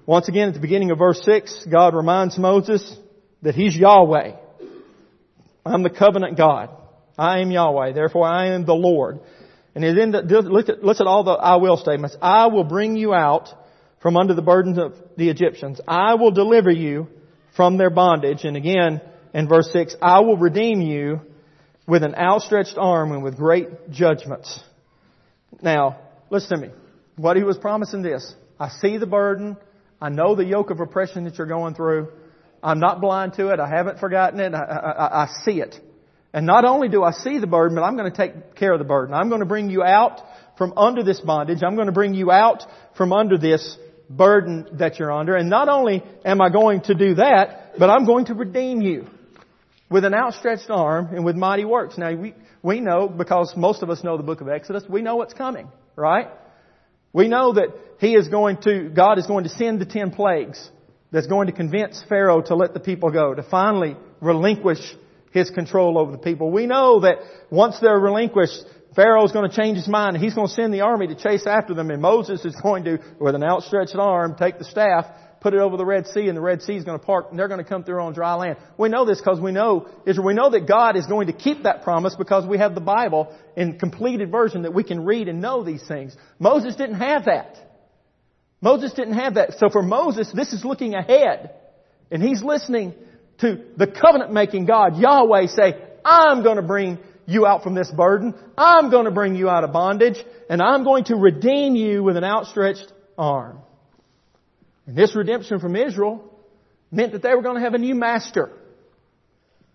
[0.04, 2.96] Once again, at the beginning of verse 6, God reminds Moses
[3.42, 4.32] that He's Yahweh.
[5.64, 6.70] I'm the covenant God.
[7.18, 7.92] I am Yahweh.
[7.92, 9.20] Therefore, I am the Lord.
[9.74, 12.16] And then look at, look at all the I will statements.
[12.22, 13.48] I will bring you out
[14.00, 15.80] from under the burdens of the Egyptians.
[15.86, 17.08] I will deliver you
[17.56, 18.44] from their bondage.
[18.44, 19.00] And again,
[19.32, 21.20] in verse 6, I will redeem you
[21.86, 24.62] with an outstretched arm and with great judgments.
[25.62, 25.98] Now,
[26.30, 26.72] listen to me.
[27.16, 28.34] What he was promising this.
[28.58, 29.56] I see the burden.
[30.00, 32.08] I know the yoke of oppression that you're going through.
[32.62, 33.60] I'm not blind to it.
[33.60, 34.54] I haven't forgotten it.
[34.54, 35.76] I, I, I see it.
[36.32, 38.78] And not only do I see the burden, but I'm going to take care of
[38.78, 39.14] the burden.
[39.14, 40.20] I'm going to bring you out
[40.58, 41.62] from under this bondage.
[41.62, 42.64] I'm going to bring you out
[42.96, 45.36] from under this burden that you're under.
[45.36, 49.06] And not only am I going to do that, but I'm going to redeem you
[49.90, 51.98] with an outstretched arm and with mighty works.
[51.98, 55.16] Now we, we know, because most of us know the book of Exodus, we know
[55.16, 56.28] what's coming, right?
[57.12, 57.68] We know that
[58.00, 60.70] He is going to, God is going to send the ten plagues
[61.12, 64.80] that's going to convince Pharaoh to let the people go, to finally relinquish
[65.32, 66.50] His control over the people.
[66.50, 67.18] We know that
[67.50, 68.64] once they're relinquished,
[68.96, 71.46] Pharaoh's going to change his mind and he's going to send the army to chase
[71.46, 75.04] after them and Moses is going to, with an outstretched arm, take the staff,
[75.42, 77.38] put it over the Red Sea and the Red Sea is going to part and
[77.38, 78.56] they're going to come through on dry land.
[78.78, 81.64] We know this because we know, Israel, we know that God is going to keep
[81.64, 85.42] that promise because we have the Bible in completed version that we can read and
[85.42, 86.16] know these things.
[86.38, 87.58] Moses didn't have that.
[88.62, 89.58] Moses didn't have that.
[89.58, 91.50] So for Moses, this is looking ahead.
[92.10, 92.94] And he's listening
[93.40, 97.90] to the covenant making God, Yahweh, say, I'm going to bring you out from this
[97.90, 98.34] burden.
[98.56, 100.16] I'm going to bring you out of bondage
[100.48, 103.58] and I'm going to redeem you with an outstretched arm.
[104.86, 106.32] And this redemption from Israel
[106.90, 108.52] meant that they were going to have a new master.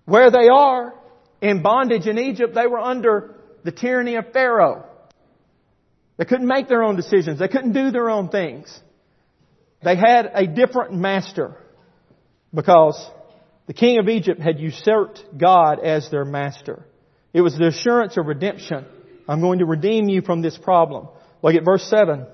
[0.05, 0.93] Where they are
[1.41, 4.85] in bondage in Egypt, they were under the tyranny of Pharaoh.
[6.17, 7.39] They couldn't make their own decisions.
[7.39, 8.79] They couldn't do their own things.
[9.83, 11.57] They had a different master
[12.53, 13.09] because
[13.67, 16.85] the king of Egypt had usurped God as their master.
[17.33, 18.85] It was the assurance of redemption.
[19.27, 21.07] I'm going to redeem you from this problem.
[21.41, 22.25] Look at verse 7.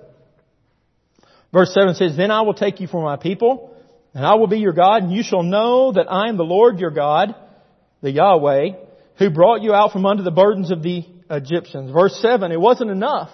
[1.53, 3.75] Verse 7 says, Then I will take you for my people,
[4.13, 6.79] and I will be your God, and you shall know that I am the Lord
[6.79, 7.35] your God,
[8.01, 8.69] the Yahweh,
[9.17, 11.91] who brought you out from under the burdens of the Egyptians.
[11.91, 13.29] Verse 7, it wasn't enough.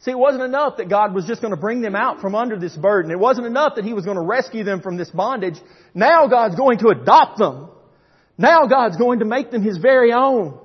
[0.00, 2.58] See, it wasn't enough that God was just going to bring them out from under
[2.58, 3.12] this burden.
[3.12, 5.54] It wasn't enough that He was going to rescue them from this bondage.
[5.94, 7.70] Now God's going to adopt them.
[8.36, 10.58] Now God's going to make them His very own.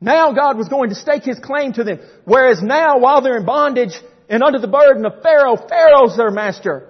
[0.00, 2.00] Now God was going to stake His claim to them.
[2.24, 3.92] Whereas now, while they're in bondage
[4.28, 6.88] and under the burden of Pharaoh, Pharaoh's their master.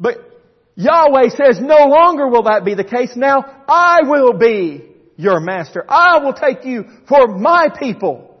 [0.00, 0.16] But
[0.74, 3.14] Yahweh says, no longer will that be the case.
[3.14, 4.84] Now I will be
[5.16, 5.84] your master.
[5.88, 8.40] I will take you for my people.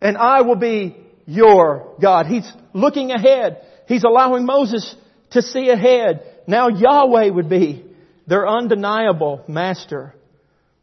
[0.00, 2.26] And I will be your God.
[2.26, 3.64] He's looking ahead.
[3.86, 4.96] He's allowing Moses
[5.30, 6.24] to see ahead.
[6.48, 7.84] Now Yahweh would be
[8.26, 10.14] their undeniable master.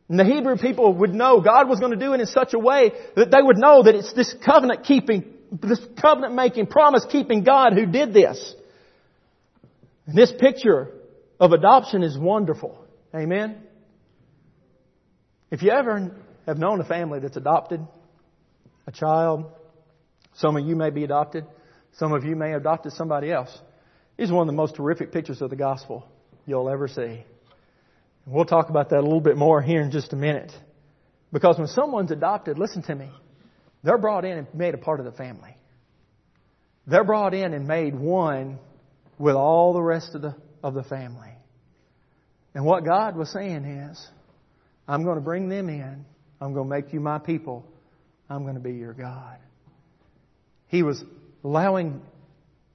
[0.10, 2.60] And the Hebrew people would know God was going to do it in such a
[2.60, 7.44] way that they would know that it's this covenant keeping, this covenant making, promise keeping
[7.44, 8.56] God who did this.
[10.08, 10.92] And this picture
[11.40, 12.84] of adoption is wonderful.
[13.16, 13.62] Amen.
[15.52, 16.12] If you ever
[16.48, 17.86] have known a family that's adopted
[18.88, 19.46] a child,
[20.34, 21.46] some of you may be adopted,
[21.94, 23.56] some of you may have adopted somebody else.
[24.18, 26.08] This is one of the most terrific pictures of the gospel
[26.48, 27.24] you'll ever see.
[28.30, 30.52] And we'll talk about that a little bit more here in just a minute.
[31.34, 33.10] Because when someone's adopted, listen to me,
[33.82, 35.58] they're brought in and made a part of the family.
[36.86, 38.60] They're brought in and made one
[39.18, 41.32] with all the rest of the, of the family.
[42.54, 44.08] And what God was saying is,
[44.88, 46.06] I'm going to bring them in.
[46.40, 47.66] I'm going to make you my people.
[48.30, 49.38] I'm going to be your God.
[50.68, 51.04] He was
[51.44, 52.00] allowing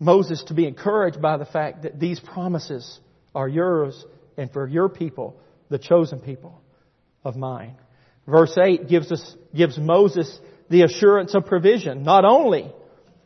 [0.00, 2.98] Moses to be encouraged by the fact that these promises
[3.36, 4.04] are yours
[4.36, 5.36] and for your people,
[5.68, 6.61] the chosen people
[7.24, 7.77] of mine.
[8.27, 10.38] Verse 8 gives us, gives Moses
[10.70, 12.03] the assurance of provision.
[12.03, 12.72] Not only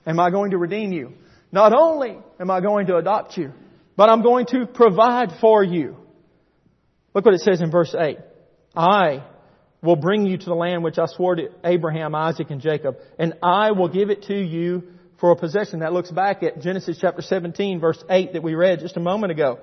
[0.07, 1.13] am I going to redeem you,
[1.53, 3.53] not only am I going to adopt you,
[3.97, 5.97] but I'm going to provide for you.
[7.15, 8.19] Look what it says in verse 8.
[8.77, 9.25] I
[9.83, 13.35] will bring you to the land which I swore to Abraham, Isaac, and Jacob, and
[13.43, 14.85] I will give it to you
[15.19, 15.81] for a possession.
[15.81, 19.33] That looks back at Genesis chapter 17 verse 8 that we read just a moment
[19.33, 19.59] ago.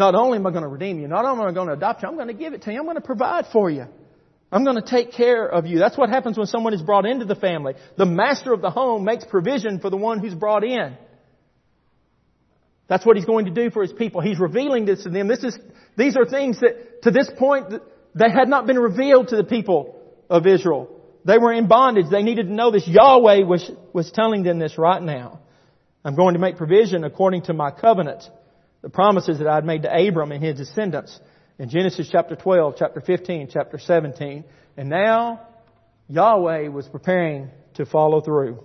[0.00, 2.02] Not only am I going to redeem you, not only am I going to adopt
[2.02, 2.78] you, I'm going to give it to you.
[2.78, 3.84] I'm going to provide for you.
[4.50, 5.78] I'm going to take care of you.
[5.78, 7.74] That's what happens when someone is brought into the family.
[7.98, 10.96] The master of the home makes provision for the one who's brought in.
[12.88, 14.22] That's what he's going to do for his people.
[14.22, 15.28] He's revealing this to them.
[15.28, 15.58] This is,
[15.98, 17.66] these are things that to this point
[18.14, 20.98] they had not been revealed to the people of Israel.
[21.26, 22.06] They were in bondage.
[22.10, 22.88] They needed to know this.
[22.88, 25.40] Yahweh was, was telling them this right now.
[26.02, 28.22] I'm going to make provision according to my covenant,
[28.82, 31.18] the promises that I'd made to Abram and his descendants
[31.58, 34.44] in Genesis chapter 12, chapter 15, chapter 17.
[34.76, 35.46] And now
[36.08, 38.64] Yahweh was preparing to follow through.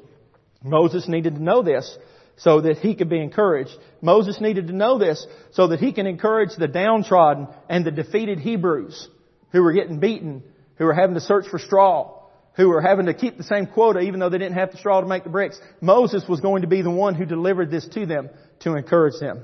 [0.63, 1.97] Moses needed to know this
[2.37, 3.75] so that he could be encouraged.
[4.01, 8.39] Moses needed to know this so that he can encourage the downtrodden and the defeated
[8.39, 9.09] Hebrews
[9.51, 10.43] who were getting beaten,
[10.77, 12.23] who were having to search for straw,
[12.55, 15.01] who were having to keep the same quota even though they didn't have the straw
[15.01, 15.59] to make the bricks.
[15.81, 18.29] Moses was going to be the one who delivered this to them
[18.61, 19.43] to encourage them.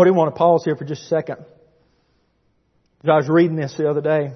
[0.00, 1.38] I do want to pause here for just a second.
[3.04, 4.32] As I was reading this the other day.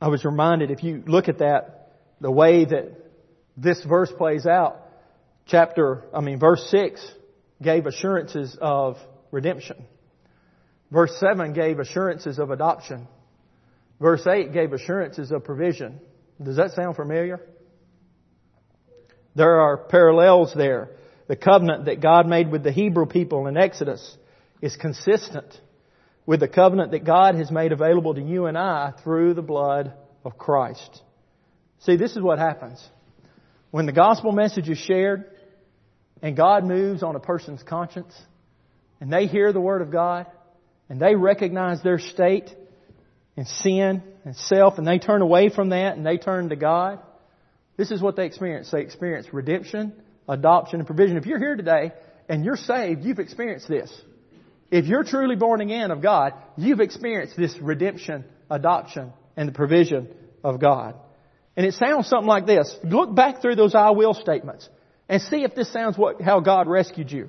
[0.00, 2.96] I was reminded, if you look at that, the way that
[3.56, 4.78] this verse plays out,
[5.46, 7.00] chapter, I mean, verse 6
[7.62, 8.96] gave assurances of
[9.30, 9.84] redemption.
[10.90, 13.06] Verse 7 gave assurances of adoption.
[14.00, 16.00] Verse 8 gave assurances of provision.
[16.42, 17.40] Does that sound familiar?
[19.36, 20.90] There are parallels there.
[21.26, 24.16] The covenant that God made with the Hebrew people in Exodus
[24.60, 25.58] is consistent
[26.26, 29.92] with the covenant that God has made available to you and I through the blood
[30.24, 31.02] of Christ.
[31.80, 32.82] See, this is what happens.
[33.70, 35.24] When the gospel message is shared
[36.22, 38.14] and God moves on a person's conscience
[39.00, 40.26] and they hear the word of God
[40.88, 42.54] and they recognize their state
[43.36, 47.00] in sin and self and they turn away from that and they turn to God,
[47.76, 48.70] this is what they experience.
[48.70, 49.92] They experience redemption,
[50.28, 51.16] adoption, and provision.
[51.16, 51.92] If you're here today
[52.28, 53.92] and you're saved, you've experienced this.
[54.70, 60.08] If you're truly born again of God, you've experienced this redemption, adoption, and the provision
[60.42, 60.96] of God.
[61.56, 62.74] And it sounds something like this.
[62.82, 64.68] Look back through those I will statements
[65.08, 67.28] and see if this sounds what, how God rescued you.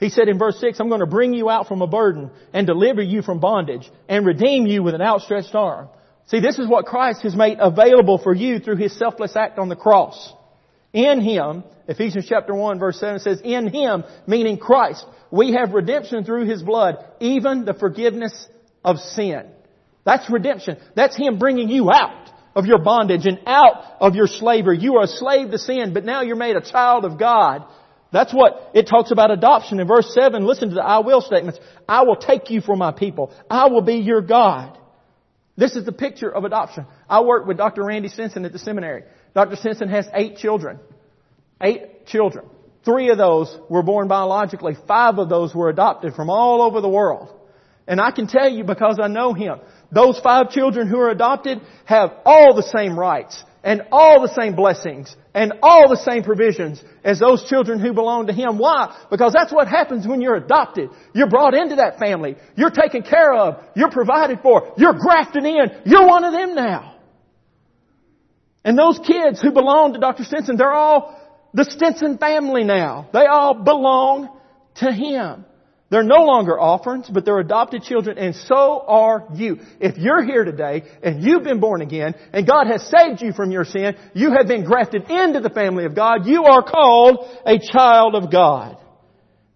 [0.00, 2.66] He said in verse 6, I'm going to bring you out from a burden and
[2.66, 5.88] deliver you from bondage and redeem you with an outstretched arm.
[6.26, 9.68] See, this is what Christ has made available for you through His selfless act on
[9.68, 10.32] the cross.
[10.92, 16.24] In Him, Ephesians chapter 1 verse 7 says, in Him, meaning Christ, we have redemption
[16.24, 18.46] through His blood, even the forgiveness
[18.84, 19.50] of sin.
[20.04, 20.78] That's redemption.
[20.94, 24.78] That's Him bringing you out of your bondage and out of your slavery.
[24.78, 27.64] You are a slave to sin, but now you're made a child of God.
[28.10, 29.80] That's what it talks about adoption.
[29.80, 31.60] In verse 7, listen to the I will statements.
[31.86, 33.32] I will take you for my people.
[33.50, 34.78] I will be your God.
[35.58, 36.86] This is the picture of adoption.
[37.08, 37.84] I worked with Dr.
[37.84, 39.02] Randy Stinson at the seminary.
[39.34, 39.56] Dr.
[39.56, 40.78] Stinson has eight children.
[41.60, 42.46] Eight children.
[42.84, 44.76] Three of those were born biologically.
[44.86, 47.34] Five of those were adopted from all over the world.
[47.86, 49.60] And I can tell you because I know him,
[49.90, 54.54] those five children who are adopted have all the same rights and all the same
[54.54, 58.58] blessings and all the same provisions as those children who belong to Him.
[58.58, 59.06] Why?
[59.10, 60.90] Because that's what happens when you're adopted.
[61.14, 62.36] You're brought into that family.
[62.56, 63.62] You're taken care of.
[63.74, 64.74] You're provided for.
[64.76, 65.82] You're grafted in.
[65.84, 66.97] You're one of them now.
[68.68, 70.24] And those kids who belong to Dr.
[70.24, 71.18] Stinson, they're all
[71.54, 73.08] the Stinson family now.
[73.14, 74.28] They all belong
[74.74, 75.46] to Him.
[75.88, 79.60] They're no longer orphans, but they're adopted children, and so are you.
[79.80, 83.50] If you're here today and you've been born again, and God has saved you from
[83.50, 87.58] your sin, you have been grafted into the family of God, you are called a
[87.72, 88.76] child of God.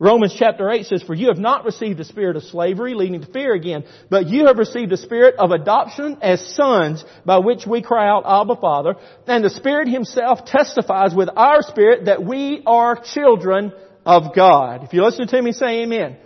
[0.03, 3.27] Romans chapter 8 says, For you have not received a spirit of slavery leading to
[3.29, 7.83] fear again, but you have received a spirit of adoption as sons by which we
[7.83, 8.97] cry out, Abba Father.
[9.29, 13.73] And the Spirit Himself testifies with our spirit that we are children
[14.05, 14.83] of God.
[14.83, 16.17] If you listen to me, say amen.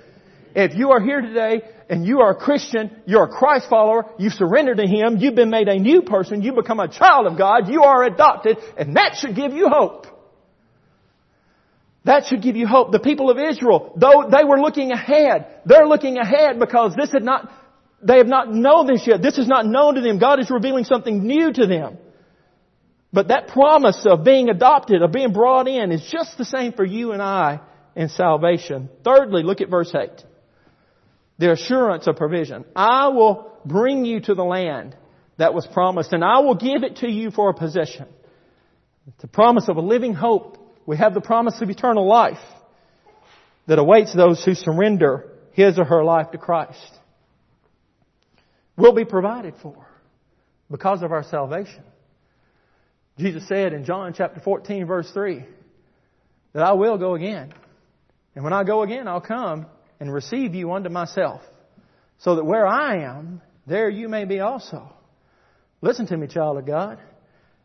[0.54, 1.60] If you are here today
[1.90, 5.50] and you are a Christian, you're a Christ follower, you've surrendered to Him, you've been
[5.50, 9.16] made a new person, you become a child of God, you are adopted, and that
[9.20, 10.06] should give you hope.
[12.06, 12.92] That should give you hope.
[12.92, 17.24] The people of Israel, though they were looking ahead, they're looking ahead because this had
[17.24, 17.50] not,
[18.00, 19.20] they have not known this yet.
[19.20, 20.20] This is not known to them.
[20.20, 21.98] God is revealing something new to them.
[23.12, 26.84] But that promise of being adopted, of being brought in, is just the same for
[26.84, 27.60] you and I
[27.96, 28.88] in salvation.
[29.04, 30.10] Thirdly, look at verse 8.
[31.38, 32.64] The assurance of provision.
[32.76, 34.94] I will bring you to the land
[35.38, 38.06] that was promised, and I will give it to you for a possession.
[39.08, 40.55] It's a promise of a living hope.
[40.86, 42.38] We have the promise of eternal life
[43.66, 46.78] that awaits those who surrender his or her life to Christ.
[48.76, 49.86] Will be provided for
[50.70, 51.82] because of our salvation.
[53.18, 55.44] Jesus said in John chapter 14 verse 3
[56.52, 57.52] that I will go again.
[58.34, 59.66] And when I go again, I'll come
[59.98, 61.40] and receive you unto myself
[62.18, 64.92] so that where I am, there you may be also.
[65.80, 66.98] Listen to me, child of God.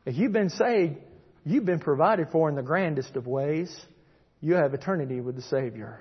[0.05, 0.97] If you've been saved,
[1.45, 3.75] you've been provided for in the grandest of ways.
[4.39, 5.99] You have eternity with the Savior.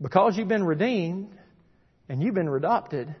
[0.00, 1.30] Because you've been redeemed
[2.08, 3.14] and you've been adopted,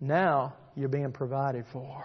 [0.00, 2.04] now you're being provided for.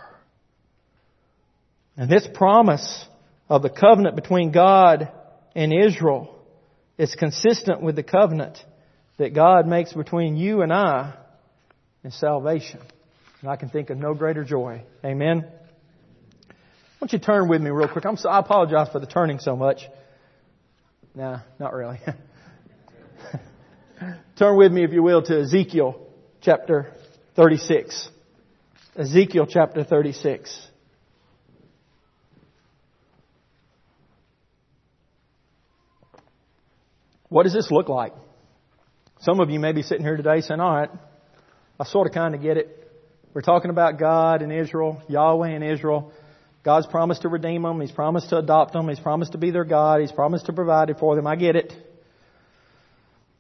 [1.98, 3.06] And this promise
[3.50, 5.12] of the covenant between God
[5.56, 6.34] and Israel
[6.98, 8.58] is consistent with the covenant
[9.18, 11.14] that God makes between you and I
[12.04, 12.80] in salvation.
[13.42, 14.84] And I can think of no greater joy.
[15.04, 15.46] Amen.
[17.02, 18.06] Why don't you turn with me real quick?
[18.06, 19.82] I'm so, I apologize for the turning so much.
[21.16, 22.00] Nah, not really.
[24.38, 26.00] turn with me, if you will, to Ezekiel
[26.42, 26.94] chapter
[27.36, 28.08] 36.
[28.96, 30.68] Ezekiel chapter 36.
[37.30, 38.14] What does this look like?
[39.22, 40.92] Some of you may be sitting here today saying, all right,
[41.80, 42.78] I sort of kind of get it.
[43.34, 46.14] We're talking about God and Israel, Yahweh and Israel.
[46.64, 47.82] God's promised to redeem them.
[47.82, 48.88] He's promised to adopt them.
[48.88, 50.02] He's promised to be their God.
[50.02, 51.26] He's promised to provide it for them.
[51.26, 51.74] I get it.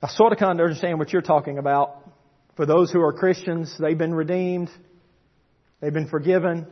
[0.02, 1.98] I sort of kind of understand what you're talking about.
[2.56, 4.70] For those who are Christians, they've been redeemed.
[5.80, 6.66] They've been forgiven.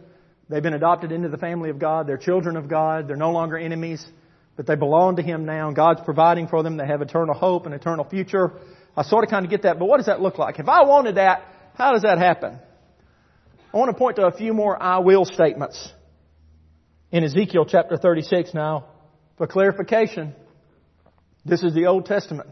[0.49, 2.07] They've been adopted into the family of God.
[2.07, 3.07] They're children of God.
[3.07, 4.05] They're no longer enemies
[4.59, 6.75] but they belong to Him now God's providing for them.
[6.75, 8.51] They have eternal hope and eternal future.
[8.93, 10.59] I sort of kind of get that, but what does that look like?
[10.59, 11.45] If I wanted that,
[11.75, 12.59] how does that happen?
[13.73, 15.93] I want to point to a few more I will statements
[17.11, 18.85] in Ezekiel chapter 36 now
[19.37, 20.35] for clarification.
[21.45, 22.49] This is the Old Testament.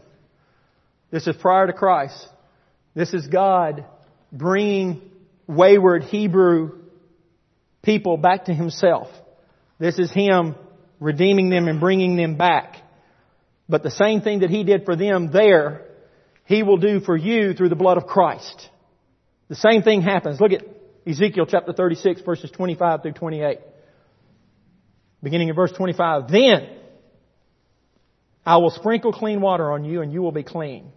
[1.10, 2.26] This is prior to Christ.
[2.94, 3.84] This is God
[4.32, 5.02] bringing
[5.46, 6.78] wayward Hebrew
[7.82, 9.08] people back to Himself.
[9.78, 10.56] This is Him
[11.00, 12.76] redeeming them and bringing them back.
[13.68, 15.84] But the same thing that He did for them there,
[16.44, 18.68] He will do for you through the blood of Christ.
[19.48, 20.40] The same thing happens.
[20.40, 20.64] Look at
[21.06, 23.58] Ezekiel chapter 36 verses 25 through 28.
[25.22, 26.30] Beginning in verse 25.
[26.30, 26.68] Then
[28.46, 30.92] I will sprinkle clean water on you and you will be clean.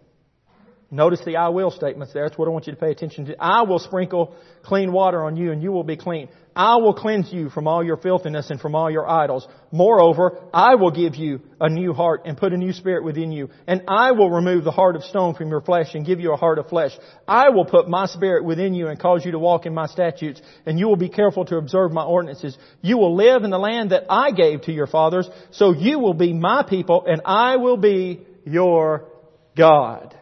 [0.92, 2.28] Notice the I will statements there.
[2.28, 3.36] That's what I want you to pay attention to.
[3.42, 6.28] I will sprinkle clean water on you and you will be clean.
[6.54, 9.48] I will cleanse you from all your filthiness and from all your idols.
[9.70, 13.48] Moreover, I will give you a new heart and put a new spirit within you.
[13.66, 16.36] And I will remove the heart of stone from your flesh and give you a
[16.36, 16.92] heart of flesh.
[17.26, 20.42] I will put my spirit within you and cause you to walk in my statutes
[20.66, 22.58] and you will be careful to observe my ordinances.
[22.82, 25.26] You will live in the land that I gave to your fathers.
[25.52, 29.08] So you will be my people and I will be your
[29.56, 30.18] God.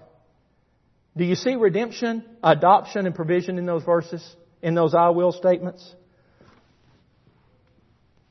[1.20, 4.26] Do you see redemption, adoption, and provision in those verses?
[4.62, 5.86] In those I will statements?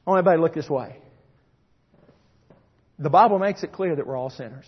[0.08, 0.98] I want everybody to look this way.
[2.98, 4.66] The Bible makes it clear that we're all sinners.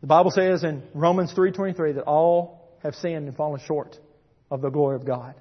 [0.00, 3.98] The Bible says in Romans 3.23 that all have sinned and fallen short
[4.50, 5.34] of the glory of God.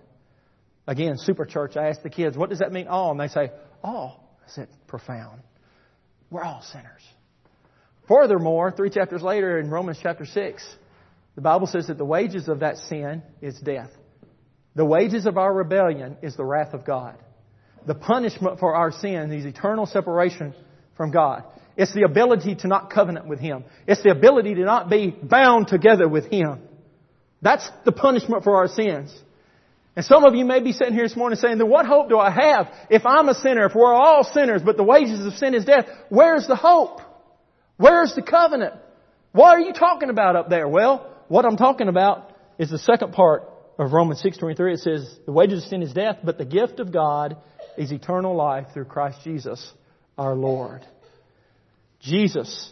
[0.86, 3.12] Again, super church, I asked the kids, what does that mean all?
[3.12, 4.36] And they say, all.
[4.46, 5.44] I said, profound.
[6.30, 7.04] We're all sinners.
[8.08, 10.76] Furthermore, three chapters later in Romans chapter 6,
[11.36, 13.90] the Bible says that the wages of that sin is death.
[14.76, 17.18] The wages of our rebellion is the wrath of God.
[17.86, 20.54] The punishment for our sin is eternal separation
[20.96, 21.44] from God.
[21.76, 23.64] It's the ability to not covenant with Him.
[23.88, 26.62] It's the ability to not be bound together with Him.
[27.42, 29.14] That's the punishment for our sins.
[29.96, 32.18] And some of you may be sitting here this morning saying, then what hope do
[32.18, 35.54] I have if I'm a sinner, if we're all sinners, but the wages of sin
[35.54, 35.86] is death?
[36.10, 37.02] Where's the hope?
[37.84, 38.76] Where's the covenant?
[39.34, 40.70] What are you talking about up there?
[40.70, 43.44] Well, what I'm talking about is the second part
[43.78, 44.76] of Romans 6.23.
[44.76, 47.36] It says, the wages of sin is death, but the gift of God
[47.78, 49.70] is eternal life through Christ Jesus
[50.18, 50.86] our Lord.
[52.00, 52.72] Jesus,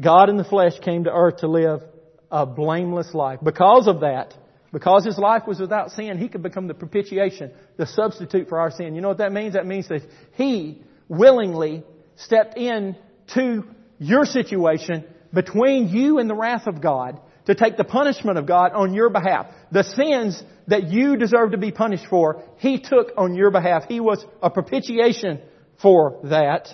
[0.00, 1.82] God in the flesh came to earth to live
[2.30, 3.40] a blameless life.
[3.44, 4.32] Because of that,
[4.72, 8.70] because his life was without sin, he could become the propitiation, the substitute for our
[8.70, 8.94] sin.
[8.94, 9.52] You know what that means?
[9.52, 10.00] That means that
[10.36, 11.84] he willingly
[12.16, 12.96] stepped in
[13.34, 13.64] to
[13.98, 18.72] your situation between you and the wrath of God to take the punishment of God
[18.72, 19.46] on your behalf.
[19.72, 23.84] The sins that you deserve to be punished for, He took on your behalf.
[23.88, 25.40] He was a propitiation
[25.80, 26.68] for that.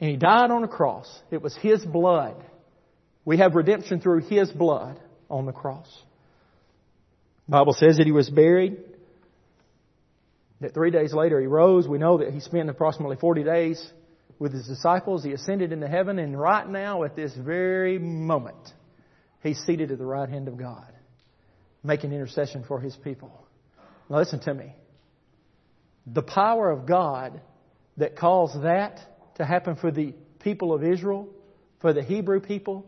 [0.00, 1.06] And He died on a cross.
[1.30, 2.36] It was His blood.
[3.24, 4.98] We have redemption through His blood
[5.28, 5.88] on the cross.
[7.46, 8.78] The Bible says that He was buried.
[10.60, 11.86] That three days later He rose.
[11.86, 13.92] We know that He spent approximately 40 days
[14.38, 15.24] with his disciples.
[15.24, 18.72] He ascended into heaven, and right now, at this very moment,
[19.42, 20.92] he's seated at the right hand of God,
[21.82, 23.46] making intercession for his people.
[24.08, 24.74] Now, listen to me.
[26.06, 27.40] The power of God
[27.96, 29.00] that caused that
[29.36, 31.28] to happen for the people of Israel,
[31.80, 32.84] for the Hebrew people,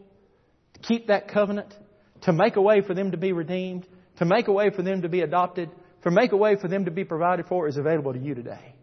[0.74, 1.74] to keep that covenant,
[2.22, 3.86] to make a way for them to be redeemed,
[4.18, 5.70] to make a way for them to be adopted,
[6.02, 8.75] to make a way for them to be provided for, is available to you today.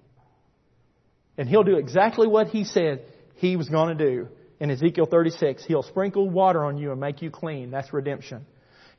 [1.37, 3.03] And he'll do exactly what he said
[3.35, 4.27] he was going to do
[4.59, 5.65] in Ezekiel 36.
[5.65, 7.71] He'll sprinkle water on you and make you clean.
[7.71, 8.45] That's redemption.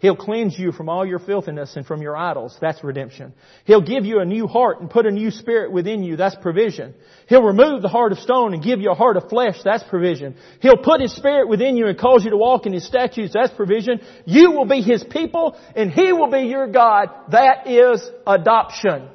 [0.01, 2.59] He'll cleanse you from all your filthiness and from your idols.
[2.61, 3.32] That's redemption.
[3.64, 6.16] He'll give you a new heart and put a new spirit within you.
[6.16, 6.95] That's provision.
[7.28, 9.57] He'll remove the heart of stone and give you a heart of flesh.
[9.64, 10.37] That's provision.
[10.61, 13.32] He'll put His spirit within you and cause you to walk in His statutes.
[13.32, 14.01] That's provision.
[14.26, 17.09] You will be His people and He will be your God.
[17.30, 19.09] That is adoption.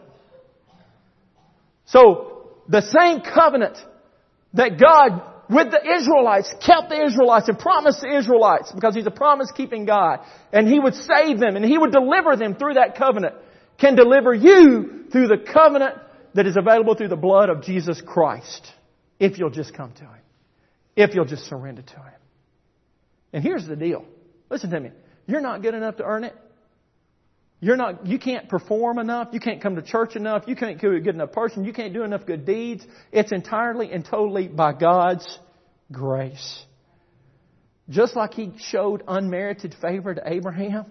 [1.85, 2.28] So,
[2.69, 3.77] the same covenant
[4.53, 9.11] that God with the Israelites kept the Israelites and promised the Israelites because He's a
[9.11, 10.19] promise keeping God
[10.53, 13.35] and He would save them and He would deliver them through that covenant
[13.79, 15.95] can deliver you through the covenant
[16.35, 18.71] that is available through the blood of Jesus Christ
[19.19, 20.21] if you'll just come to Him.
[20.95, 22.19] If you'll just surrender to Him.
[23.33, 24.05] And here's the deal.
[24.49, 24.91] Listen to me.
[25.25, 26.35] You're not good enough to earn it.
[27.61, 29.29] You're not, you can't perform enough.
[29.33, 30.43] You can't come to church enough.
[30.47, 31.65] You can't be a good enough person.
[31.65, 32.85] You can't do enough good deeds.
[33.11, 35.27] It's entirely and totally by God's
[35.91, 36.63] grace.
[37.89, 40.85] Just like He showed unmerited favor to Abraham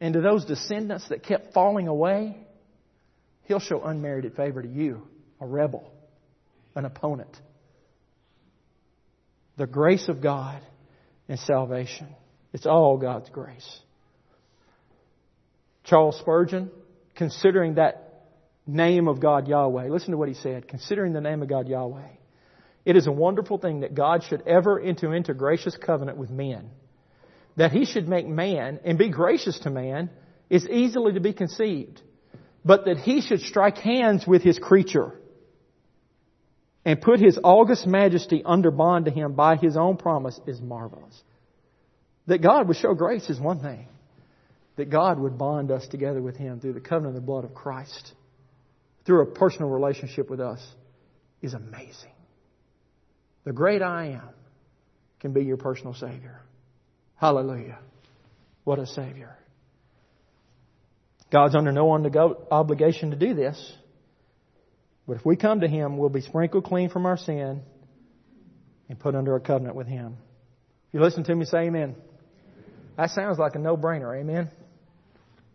[0.00, 2.36] and to those descendants that kept falling away,
[3.44, 5.08] He'll show unmerited favor to you,
[5.40, 5.90] a rebel,
[6.76, 7.34] an opponent.
[9.56, 10.60] The grace of God
[11.28, 12.14] and salvation.
[12.52, 13.80] It's all God's grace.
[15.88, 16.70] Charles Spurgeon,
[17.14, 18.26] considering that
[18.66, 22.08] name of God Yahweh, listen to what he said, considering the name of God Yahweh.
[22.84, 26.70] It is a wonderful thing that God should ever enter into gracious covenant with men.
[27.56, 30.10] That he should make man and be gracious to man
[30.48, 32.00] is easily to be conceived.
[32.64, 35.12] But that he should strike hands with his creature
[36.84, 41.22] and put his august majesty under bond to him by his own promise is marvelous.
[42.26, 43.88] That God would show grace is one thing
[44.78, 47.52] that God would bond us together with Him through the covenant of the blood of
[47.52, 48.12] Christ,
[49.04, 50.64] through a personal relationship with us,
[51.42, 52.12] is amazing.
[53.44, 54.28] The great I am
[55.20, 56.40] can be your personal Savior.
[57.16, 57.80] Hallelujah.
[58.62, 59.36] What a Savior.
[61.32, 61.90] God's under no
[62.50, 63.72] obligation to do this.
[65.08, 67.62] But if we come to Him, we'll be sprinkled clean from our sin
[68.88, 70.18] and put under a covenant with Him.
[70.88, 71.96] If you listen to me, say amen.
[72.96, 74.50] That sounds like a no-brainer, amen?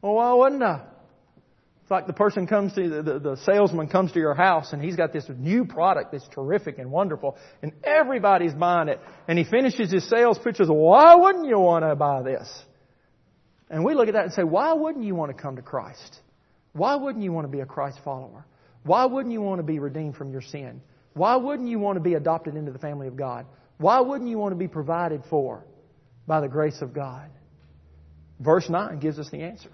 [0.03, 0.81] Well, why wouldn't I?
[1.81, 4.97] It's like the person comes to, the, the salesman comes to your house and he's
[4.97, 8.99] got this new product that's terrific and wonderful and everybody's buying it.
[9.29, 12.63] And he finishes his sales pitch pitches, why wouldn't you want to buy this?
[13.69, 16.19] And we look at that and say, why wouldn't you want to come to Christ?
[16.73, 18.45] Why wouldn't you want to be a Christ follower?
[18.83, 20.81] Why wouldn't you want to be redeemed from your sin?
[21.13, 23.45] Why wouldn't you want to be adopted into the family of God?
[23.77, 25.65] Why wouldn't you want to be provided for
[26.27, 27.29] by the grace of God?
[28.39, 29.71] Verse 9 gives us the answer.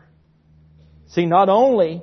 [1.09, 2.01] See, not only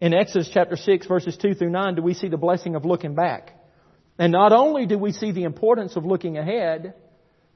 [0.00, 3.14] in Exodus chapter 6 verses 2 through 9 do we see the blessing of looking
[3.14, 3.52] back.
[4.18, 6.94] And not only do we see the importance of looking ahead,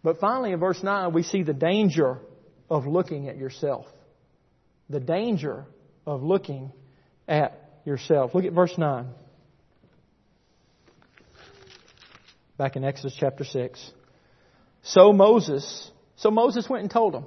[0.03, 2.19] but finally in verse 9 we see the danger
[2.71, 3.87] of looking at yourself.
[4.89, 5.67] The danger
[6.07, 6.73] of looking
[7.27, 8.35] at yourself.
[8.35, 9.09] Look at verse 9.
[12.57, 13.91] Back in Exodus chapter 6.
[14.83, 17.27] So Moses, so Moses went and told them.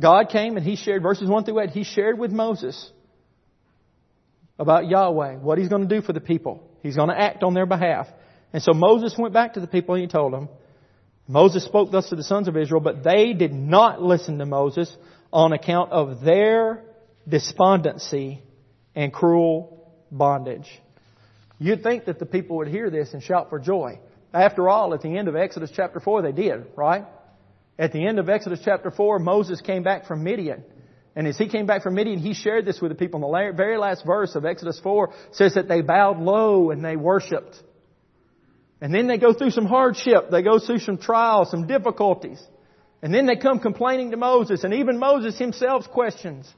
[0.00, 2.90] God came and he shared, verses 1 through 8, he shared with Moses
[4.58, 6.68] about Yahweh, what he's going to do for the people.
[6.82, 8.06] He's going to act on their behalf.
[8.52, 10.48] And so Moses went back to the people and he told them,
[11.28, 14.94] Moses spoke thus to the sons of Israel, but they did not listen to Moses
[15.32, 16.82] on account of their
[17.28, 18.42] despondency
[18.94, 20.68] and cruel bondage.
[21.58, 24.00] You'd think that the people would hear this and shout for joy.
[24.34, 27.04] After all, at the end of Exodus chapter 4, they did, right?
[27.82, 30.62] At the end of Exodus chapter 4, Moses came back from Midian.
[31.16, 33.24] And as he came back from Midian, he shared this with the people.
[33.24, 36.94] And the very last verse of Exodus 4 says that they bowed low and they
[36.94, 37.60] worshiped.
[38.80, 40.30] And then they go through some hardship.
[40.30, 42.40] They go through some trials, some difficulties.
[43.02, 44.62] And then they come complaining to Moses.
[44.62, 46.48] And even Moses himself questions.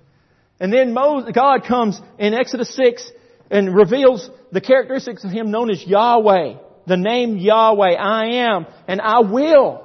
[0.60, 3.10] And then Moses, God comes in Exodus 6
[3.50, 6.58] and reveals the characteristics of Him known as Yahweh.
[6.86, 9.84] The name Yahweh, I am, and I will.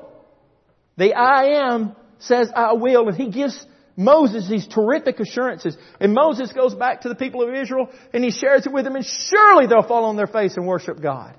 [1.00, 3.66] The I am says I will, and He gives
[4.00, 5.78] Moses these terrific assurances.
[6.00, 8.96] And Moses goes back to the people of Israel and he shares it with them
[8.96, 11.36] and surely they'll fall on their face and worship God.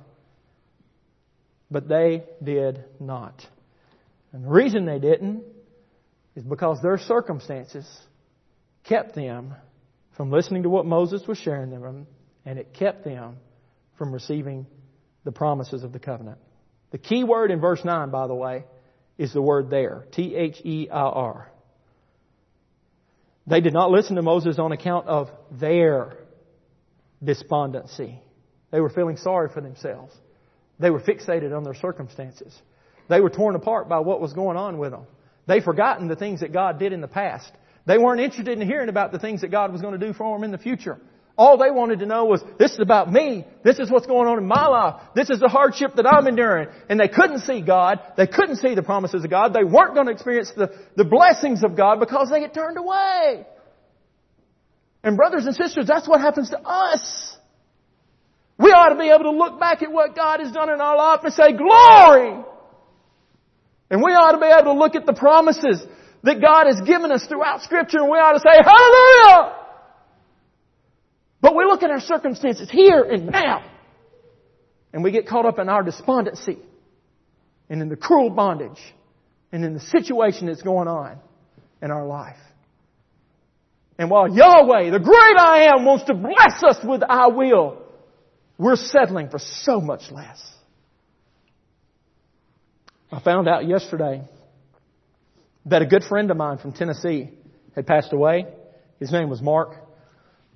[1.71, 3.47] But they did not.
[4.35, 5.43] And the reason they didn't
[6.37, 7.87] is because their circumstances
[8.85, 9.55] kept them
[10.17, 12.07] from listening to what Moses was sharing them,
[12.45, 13.37] and it kept them
[13.97, 14.67] from receiving
[15.25, 16.39] the promises of the covenant.
[16.91, 18.65] The key word in verse 9, by the way,
[19.21, 20.07] is the word there.
[20.13, 21.53] T-H-E-I-R.
[23.47, 26.17] They did not listen to Moses on account of their
[27.23, 28.19] despondency.
[28.71, 30.15] They were feeling sorry for themselves.
[30.79, 32.59] They were fixated on their circumstances.
[33.11, 35.05] They were torn apart by what was going on with them.
[35.47, 37.53] They'd forgotten the things that God did in the past.
[37.85, 40.35] They weren't interested in hearing about the things that God was going to do for
[40.35, 40.99] them in the future.
[41.41, 43.47] All they wanted to know was, this is about me.
[43.65, 45.01] This is what's going on in my life.
[45.15, 46.69] This is the hardship that I'm enduring.
[46.91, 47.99] And they couldn't see God.
[48.19, 49.55] They couldn't see the promises of God.
[49.55, 53.47] They weren't going to experience the, the blessings of God because they had turned away.
[55.03, 57.39] And brothers and sisters, that's what happens to us.
[58.59, 60.99] We ought to be able to look back at what God has done in our
[60.99, 62.45] life and say, glory!
[63.91, 65.83] And we ought to be able to look at the promises
[66.23, 69.60] that God has given us throughout scripture and we ought to say, hallelujah!
[71.41, 73.65] But we look at our circumstances here and now
[74.93, 76.59] and we get caught up in our despondency
[77.69, 78.81] and in the cruel bondage
[79.53, 81.19] and in the situation that's going on
[81.83, 82.37] in our life.
[83.99, 87.83] And while Yahweh, the great I am, wants to bless us with I will,
[88.59, 90.41] we're settling for so much less.
[93.13, 94.23] I found out yesterday
[95.67, 97.31] that a good friend of mine from Tennessee
[97.75, 98.47] had passed away.
[98.99, 99.77] His name was Mark.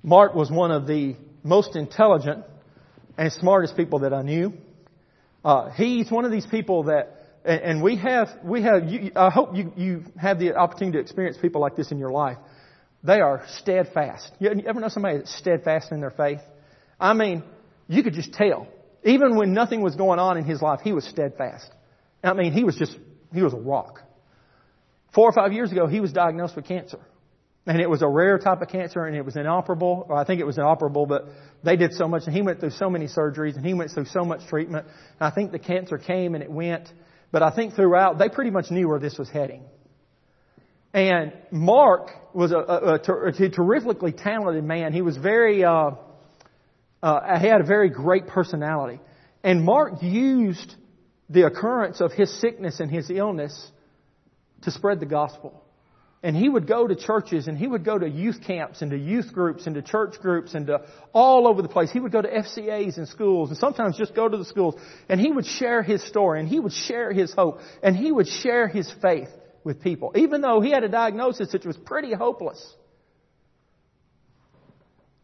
[0.05, 2.45] Mark was one of the most intelligent
[3.17, 4.53] and smartest people that I knew.
[5.43, 8.87] Uh, he's one of these people that, and, and we have, we have.
[8.87, 12.11] You, I hope you you have the opportunity to experience people like this in your
[12.11, 12.37] life.
[13.03, 14.31] They are steadfast.
[14.39, 16.41] You ever know somebody that's steadfast in their faith?
[16.99, 17.43] I mean,
[17.87, 18.67] you could just tell.
[19.03, 21.67] Even when nothing was going on in his life, he was steadfast.
[22.23, 22.95] I mean, he was just,
[23.33, 24.01] he was a rock.
[25.15, 26.99] Four or five years ago, he was diagnosed with cancer.
[27.67, 30.45] And it was a rare type of cancer and it was inoperable, I think it
[30.45, 31.25] was inoperable, but
[31.63, 34.05] they did so much and he went through so many surgeries and he went through
[34.05, 34.85] so much treatment.
[35.19, 36.91] And I think the cancer came and it went,
[37.31, 39.63] but I think throughout, they pretty much knew where this was heading.
[40.93, 44.93] And Mark was a, a, a, a terrifically talented man.
[44.93, 45.91] He was very, uh,
[47.01, 49.01] uh, he had a very great personality.
[49.43, 50.75] And Mark used
[51.29, 53.71] the occurrence of his sickness and his illness
[54.61, 55.64] to spread the gospel.
[56.25, 58.97] And he would go to churches and he would go to youth camps and to
[58.97, 60.81] youth groups and to church groups and to
[61.13, 61.91] all over the place.
[61.91, 64.73] He would go to FCAs and schools and sometimes just go to the schools
[65.07, 68.27] and he would share his story and he would share his hope and he would
[68.27, 69.29] share his faith
[69.63, 72.73] with people, even though he had a diagnosis that was pretty hopeless.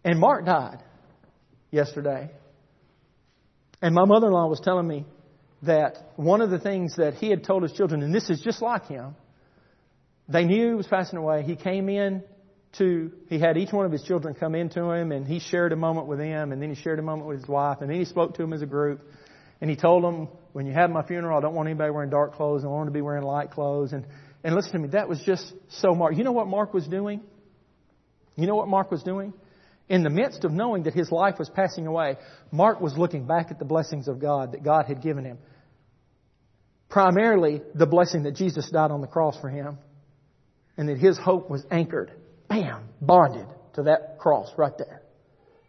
[0.06, 0.84] And Mark died
[1.72, 2.30] yesterday.
[3.82, 5.08] And my mother-in-law was telling me
[5.64, 8.62] that one of the things that he had told his children, and this is just
[8.62, 9.16] like him,
[10.32, 11.44] they knew he was passing away.
[11.44, 12.24] He came in
[12.78, 15.76] to, he had each one of his children come into him and he shared a
[15.76, 18.06] moment with them and then he shared a moment with his wife and then he
[18.06, 19.02] spoke to them as a group
[19.60, 22.34] and he told them, when you have my funeral, I don't want anybody wearing dark
[22.34, 22.64] clothes.
[22.64, 23.94] I want to be wearing light clothes.
[23.94, 24.06] And,
[24.44, 26.18] and listen to me, that was just so Mark.
[26.18, 27.22] You know what Mark was doing?
[28.36, 29.34] You know what Mark was doing?
[29.88, 32.16] In the midst of knowing that his life was passing away,
[32.52, 35.38] Mark was looking back at the blessings of God that God had given him.
[36.90, 39.78] Primarily the blessing that Jesus died on the cross for him
[40.78, 42.12] and that his hope was anchored,
[42.48, 45.02] bam, bonded to that cross right there.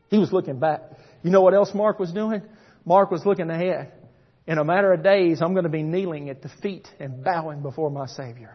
[0.09, 0.81] He was looking back.
[1.23, 2.43] You know what else Mark was doing?
[2.85, 3.93] Mark was looking ahead.
[4.47, 7.63] In a matter of days, I'm going to be kneeling at the feet and bowing
[7.63, 8.53] before my Savior.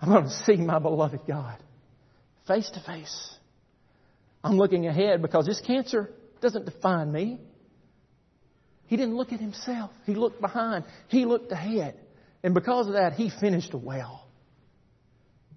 [0.00, 1.58] I'm going to see my beloved God
[2.46, 3.34] face to face.
[4.44, 7.40] I'm looking ahead because this cancer doesn't define me.
[8.86, 9.90] He didn't look at himself.
[10.04, 10.84] He looked behind.
[11.08, 11.98] He looked ahead.
[12.44, 14.25] And because of that, he finished well.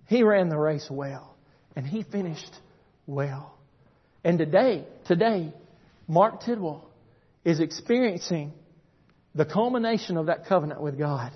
[0.10, 1.36] He ran the race well,
[1.76, 2.52] and he finished
[3.06, 3.56] well.
[4.24, 5.54] And today, today,
[6.08, 6.90] Mark Tidwell
[7.46, 8.52] is experiencing
[9.36, 11.32] the culmination of that covenant with God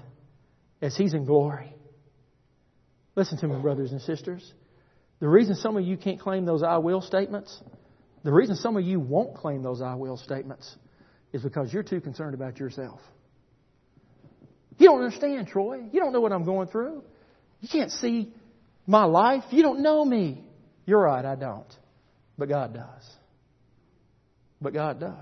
[0.81, 1.71] as he's in glory.
[3.15, 4.43] Listen to me, brothers and sisters.
[5.19, 7.61] The reason some of you can't claim those I will statements,
[8.23, 10.75] the reason some of you won't claim those I will statements,
[11.31, 12.99] is because you're too concerned about yourself.
[14.79, 15.83] You don't understand, Troy.
[15.91, 17.03] You don't know what I'm going through.
[17.61, 18.33] You can't see
[18.85, 19.43] my life?
[19.51, 20.43] You don't know me.
[20.85, 21.67] You're right, I don't.
[22.37, 23.09] But God does.
[24.61, 25.13] But God does.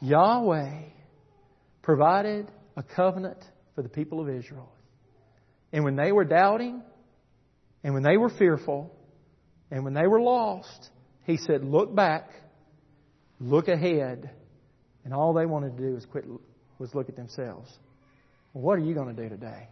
[0.00, 0.82] Yahweh
[1.82, 3.42] provided a covenant
[3.74, 4.72] for the people of Israel.
[5.72, 6.82] And when they were doubting,
[7.82, 8.94] and when they were fearful,
[9.70, 10.90] and when they were lost,
[11.24, 12.30] He said, Look back,
[13.40, 14.30] look ahead.
[15.04, 16.24] And all they wanted to do was quit
[16.78, 17.70] was look at themselves.
[18.52, 19.68] Well, what are you going to do today?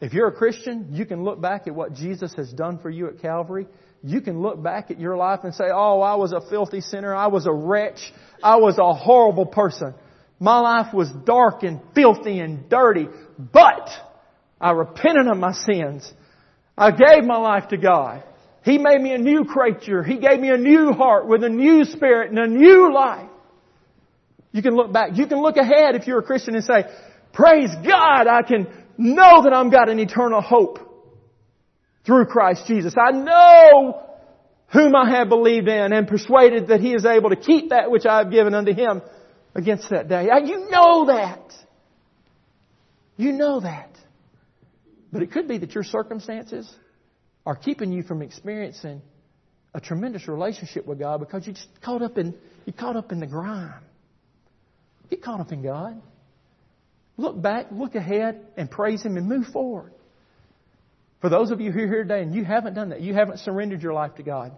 [0.00, 3.08] If you're a Christian, you can look back at what Jesus has done for you
[3.08, 3.66] at Calvary.
[4.02, 7.14] You can look back at your life and say, oh, I was a filthy sinner.
[7.14, 8.00] I was a wretch.
[8.42, 9.94] I was a horrible person.
[10.38, 13.90] My life was dark and filthy and dirty, but
[14.58, 16.10] I repented of my sins.
[16.78, 18.24] I gave my life to God.
[18.64, 20.02] He made me a new creature.
[20.02, 23.28] He gave me a new heart with a new spirit and a new life.
[24.52, 25.10] You can look back.
[25.14, 26.84] You can look ahead if you're a Christian and say,
[27.34, 28.66] praise God, I can
[29.00, 30.78] know that I've got an eternal hope
[32.04, 32.94] through Christ Jesus.
[32.96, 34.06] I know
[34.72, 38.06] whom I have believed in and persuaded that He is able to keep that which
[38.06, 39.02] I have given unto Him
[39.54, 40.28] against that day.
[40.44, 41.52] You know that.
[43.16, 43.90] You know that.
[45.12, 46.72] But it could be that your circumstances
[47.44, 49.02] are keeping you from experiencing
[49.74, 52.34] a tremendous relationship with God because you just caught up in
[52.66, 53.82] you caught up in the grime.
[55.08, 56.00] Get caught up in God.
[57.20, 59.92] Look back, look ahead, and praise Him and move forward.
[61.20, 63.40] For those of you who are here today and you haven't done that, you haven't
[63.40, 64.52] surrendered your life to God,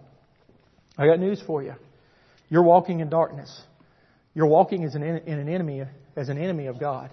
[0.97, 1.73] I got news for you.
[2.49, 3.53] You're walking in darkness.
[4.33, 5.83] You're walking as an, in an enemy,
[6.15, 7.09] as an enemy of God.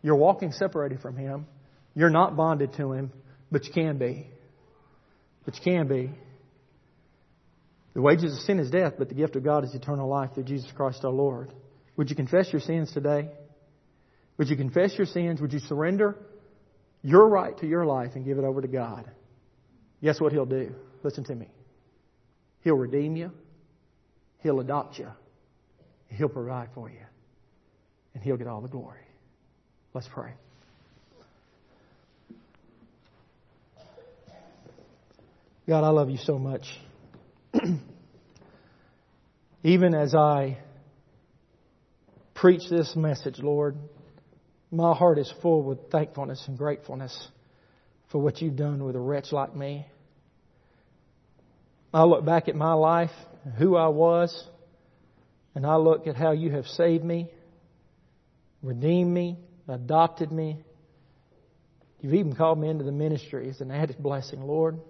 [0.00, 1.46] You're walking separated from Him.
[1.94, 3.12] You're not bonded to Him,
[3.50, 4.26] but you can be.
[5.44, 6.12] But you can be.
[7.92, 10.44] The wages of sin is death, but the gift of God is eternal life through
[10.44, 11.52] Jesus Christ our Lord.
[11.98, 13.28] Would you confess your sins today?
[14.42, 15.40] Would you confess your sins?
[15.40, 16.16] Would you surrender
[17.00, 19.08] your right to your life and give it over to God?
[20.02, 20.74] Guess what He'll do?
[21.04, 21.46] Listen to me.
[22.62, 23.30] He'll redeem you.
[24.40, 25.06] He'll adopt you.
[26.08, 27.04] He'll provide for you.
[28.14, 29.06] And He'll get all the glory.
[29.94, 30.32] Let's pray.
[35.68, 36.64] God, I love you so much.
[39.62, 40.58] Even as I
[42.34, 43.76] preach this message, Lord,
[44.72, 47.28] my heart is full with thankfulness and gratefulness
[48.10, 49.86] for what you've done with a wretch like me.
[51.92, 53.10] I look back at my life,
[53.58, 54.48] who I was,
[55.54, 57.30] and I look at how you have saved me,
[58.62, 59.36] redeemed me,
[59.68, 60.64] adopted me.
[62.00, 64.80] You've even called me into the ministry as an added blessing, Lord.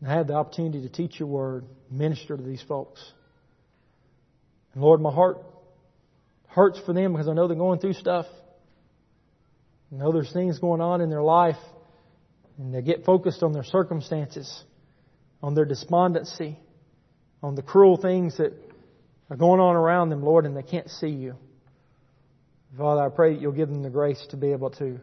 [0.00, 3.00] And I had the opportunity to teach your word, minister to these folks.
[4.74, 5.38] And Lord, my heart
[6.54, 8.26] hurts for them because I know they're going through stuff.
[9.92, 11.58] I know there's things going on in their life,
[12.58, 14.64] and they get focused on their circumstances,
[15.42, 16.58] on their despondency,
[17.42, 18.52] on the cruel things that
[19.30, 21.34] are going on around them, Lord, and they can't see you.
[22.76, 24.98] Father, I pray that you'll give them the grace to be able to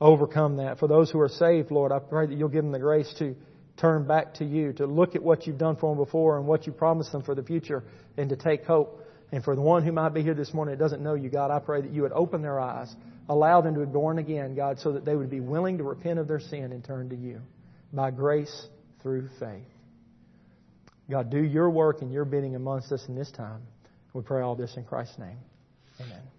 [0.00, 0.78] overcome that.
[0.78, 3.34] For those who are saved, Lord, I pray that you'll give them the grace to
[3.76, 6.66] turn back to you, to look at what you've done for them before and what
[6.66, 7.84] you promised them for the future,
[8.16, 9.00] and to take hope.
[9.34, 11.50] And for the one who might be here this morning that doesn't know you, God,
[11.50, 12.94] I pray that you would open their eyes,
[13.28, 16.20] allow them to be born again, God, so that they would be willing to repent
[16.20, 17.40] of their sin and turn to you
[17.92, 18.68] by grace
[19.02, 19.66] through faith.
[21.10, 23.62] God, do your work and your bidding amongst us in this time.
[24.12, 25.38] We pray all this in Christ's name.
[26.00, 26.33] Amen.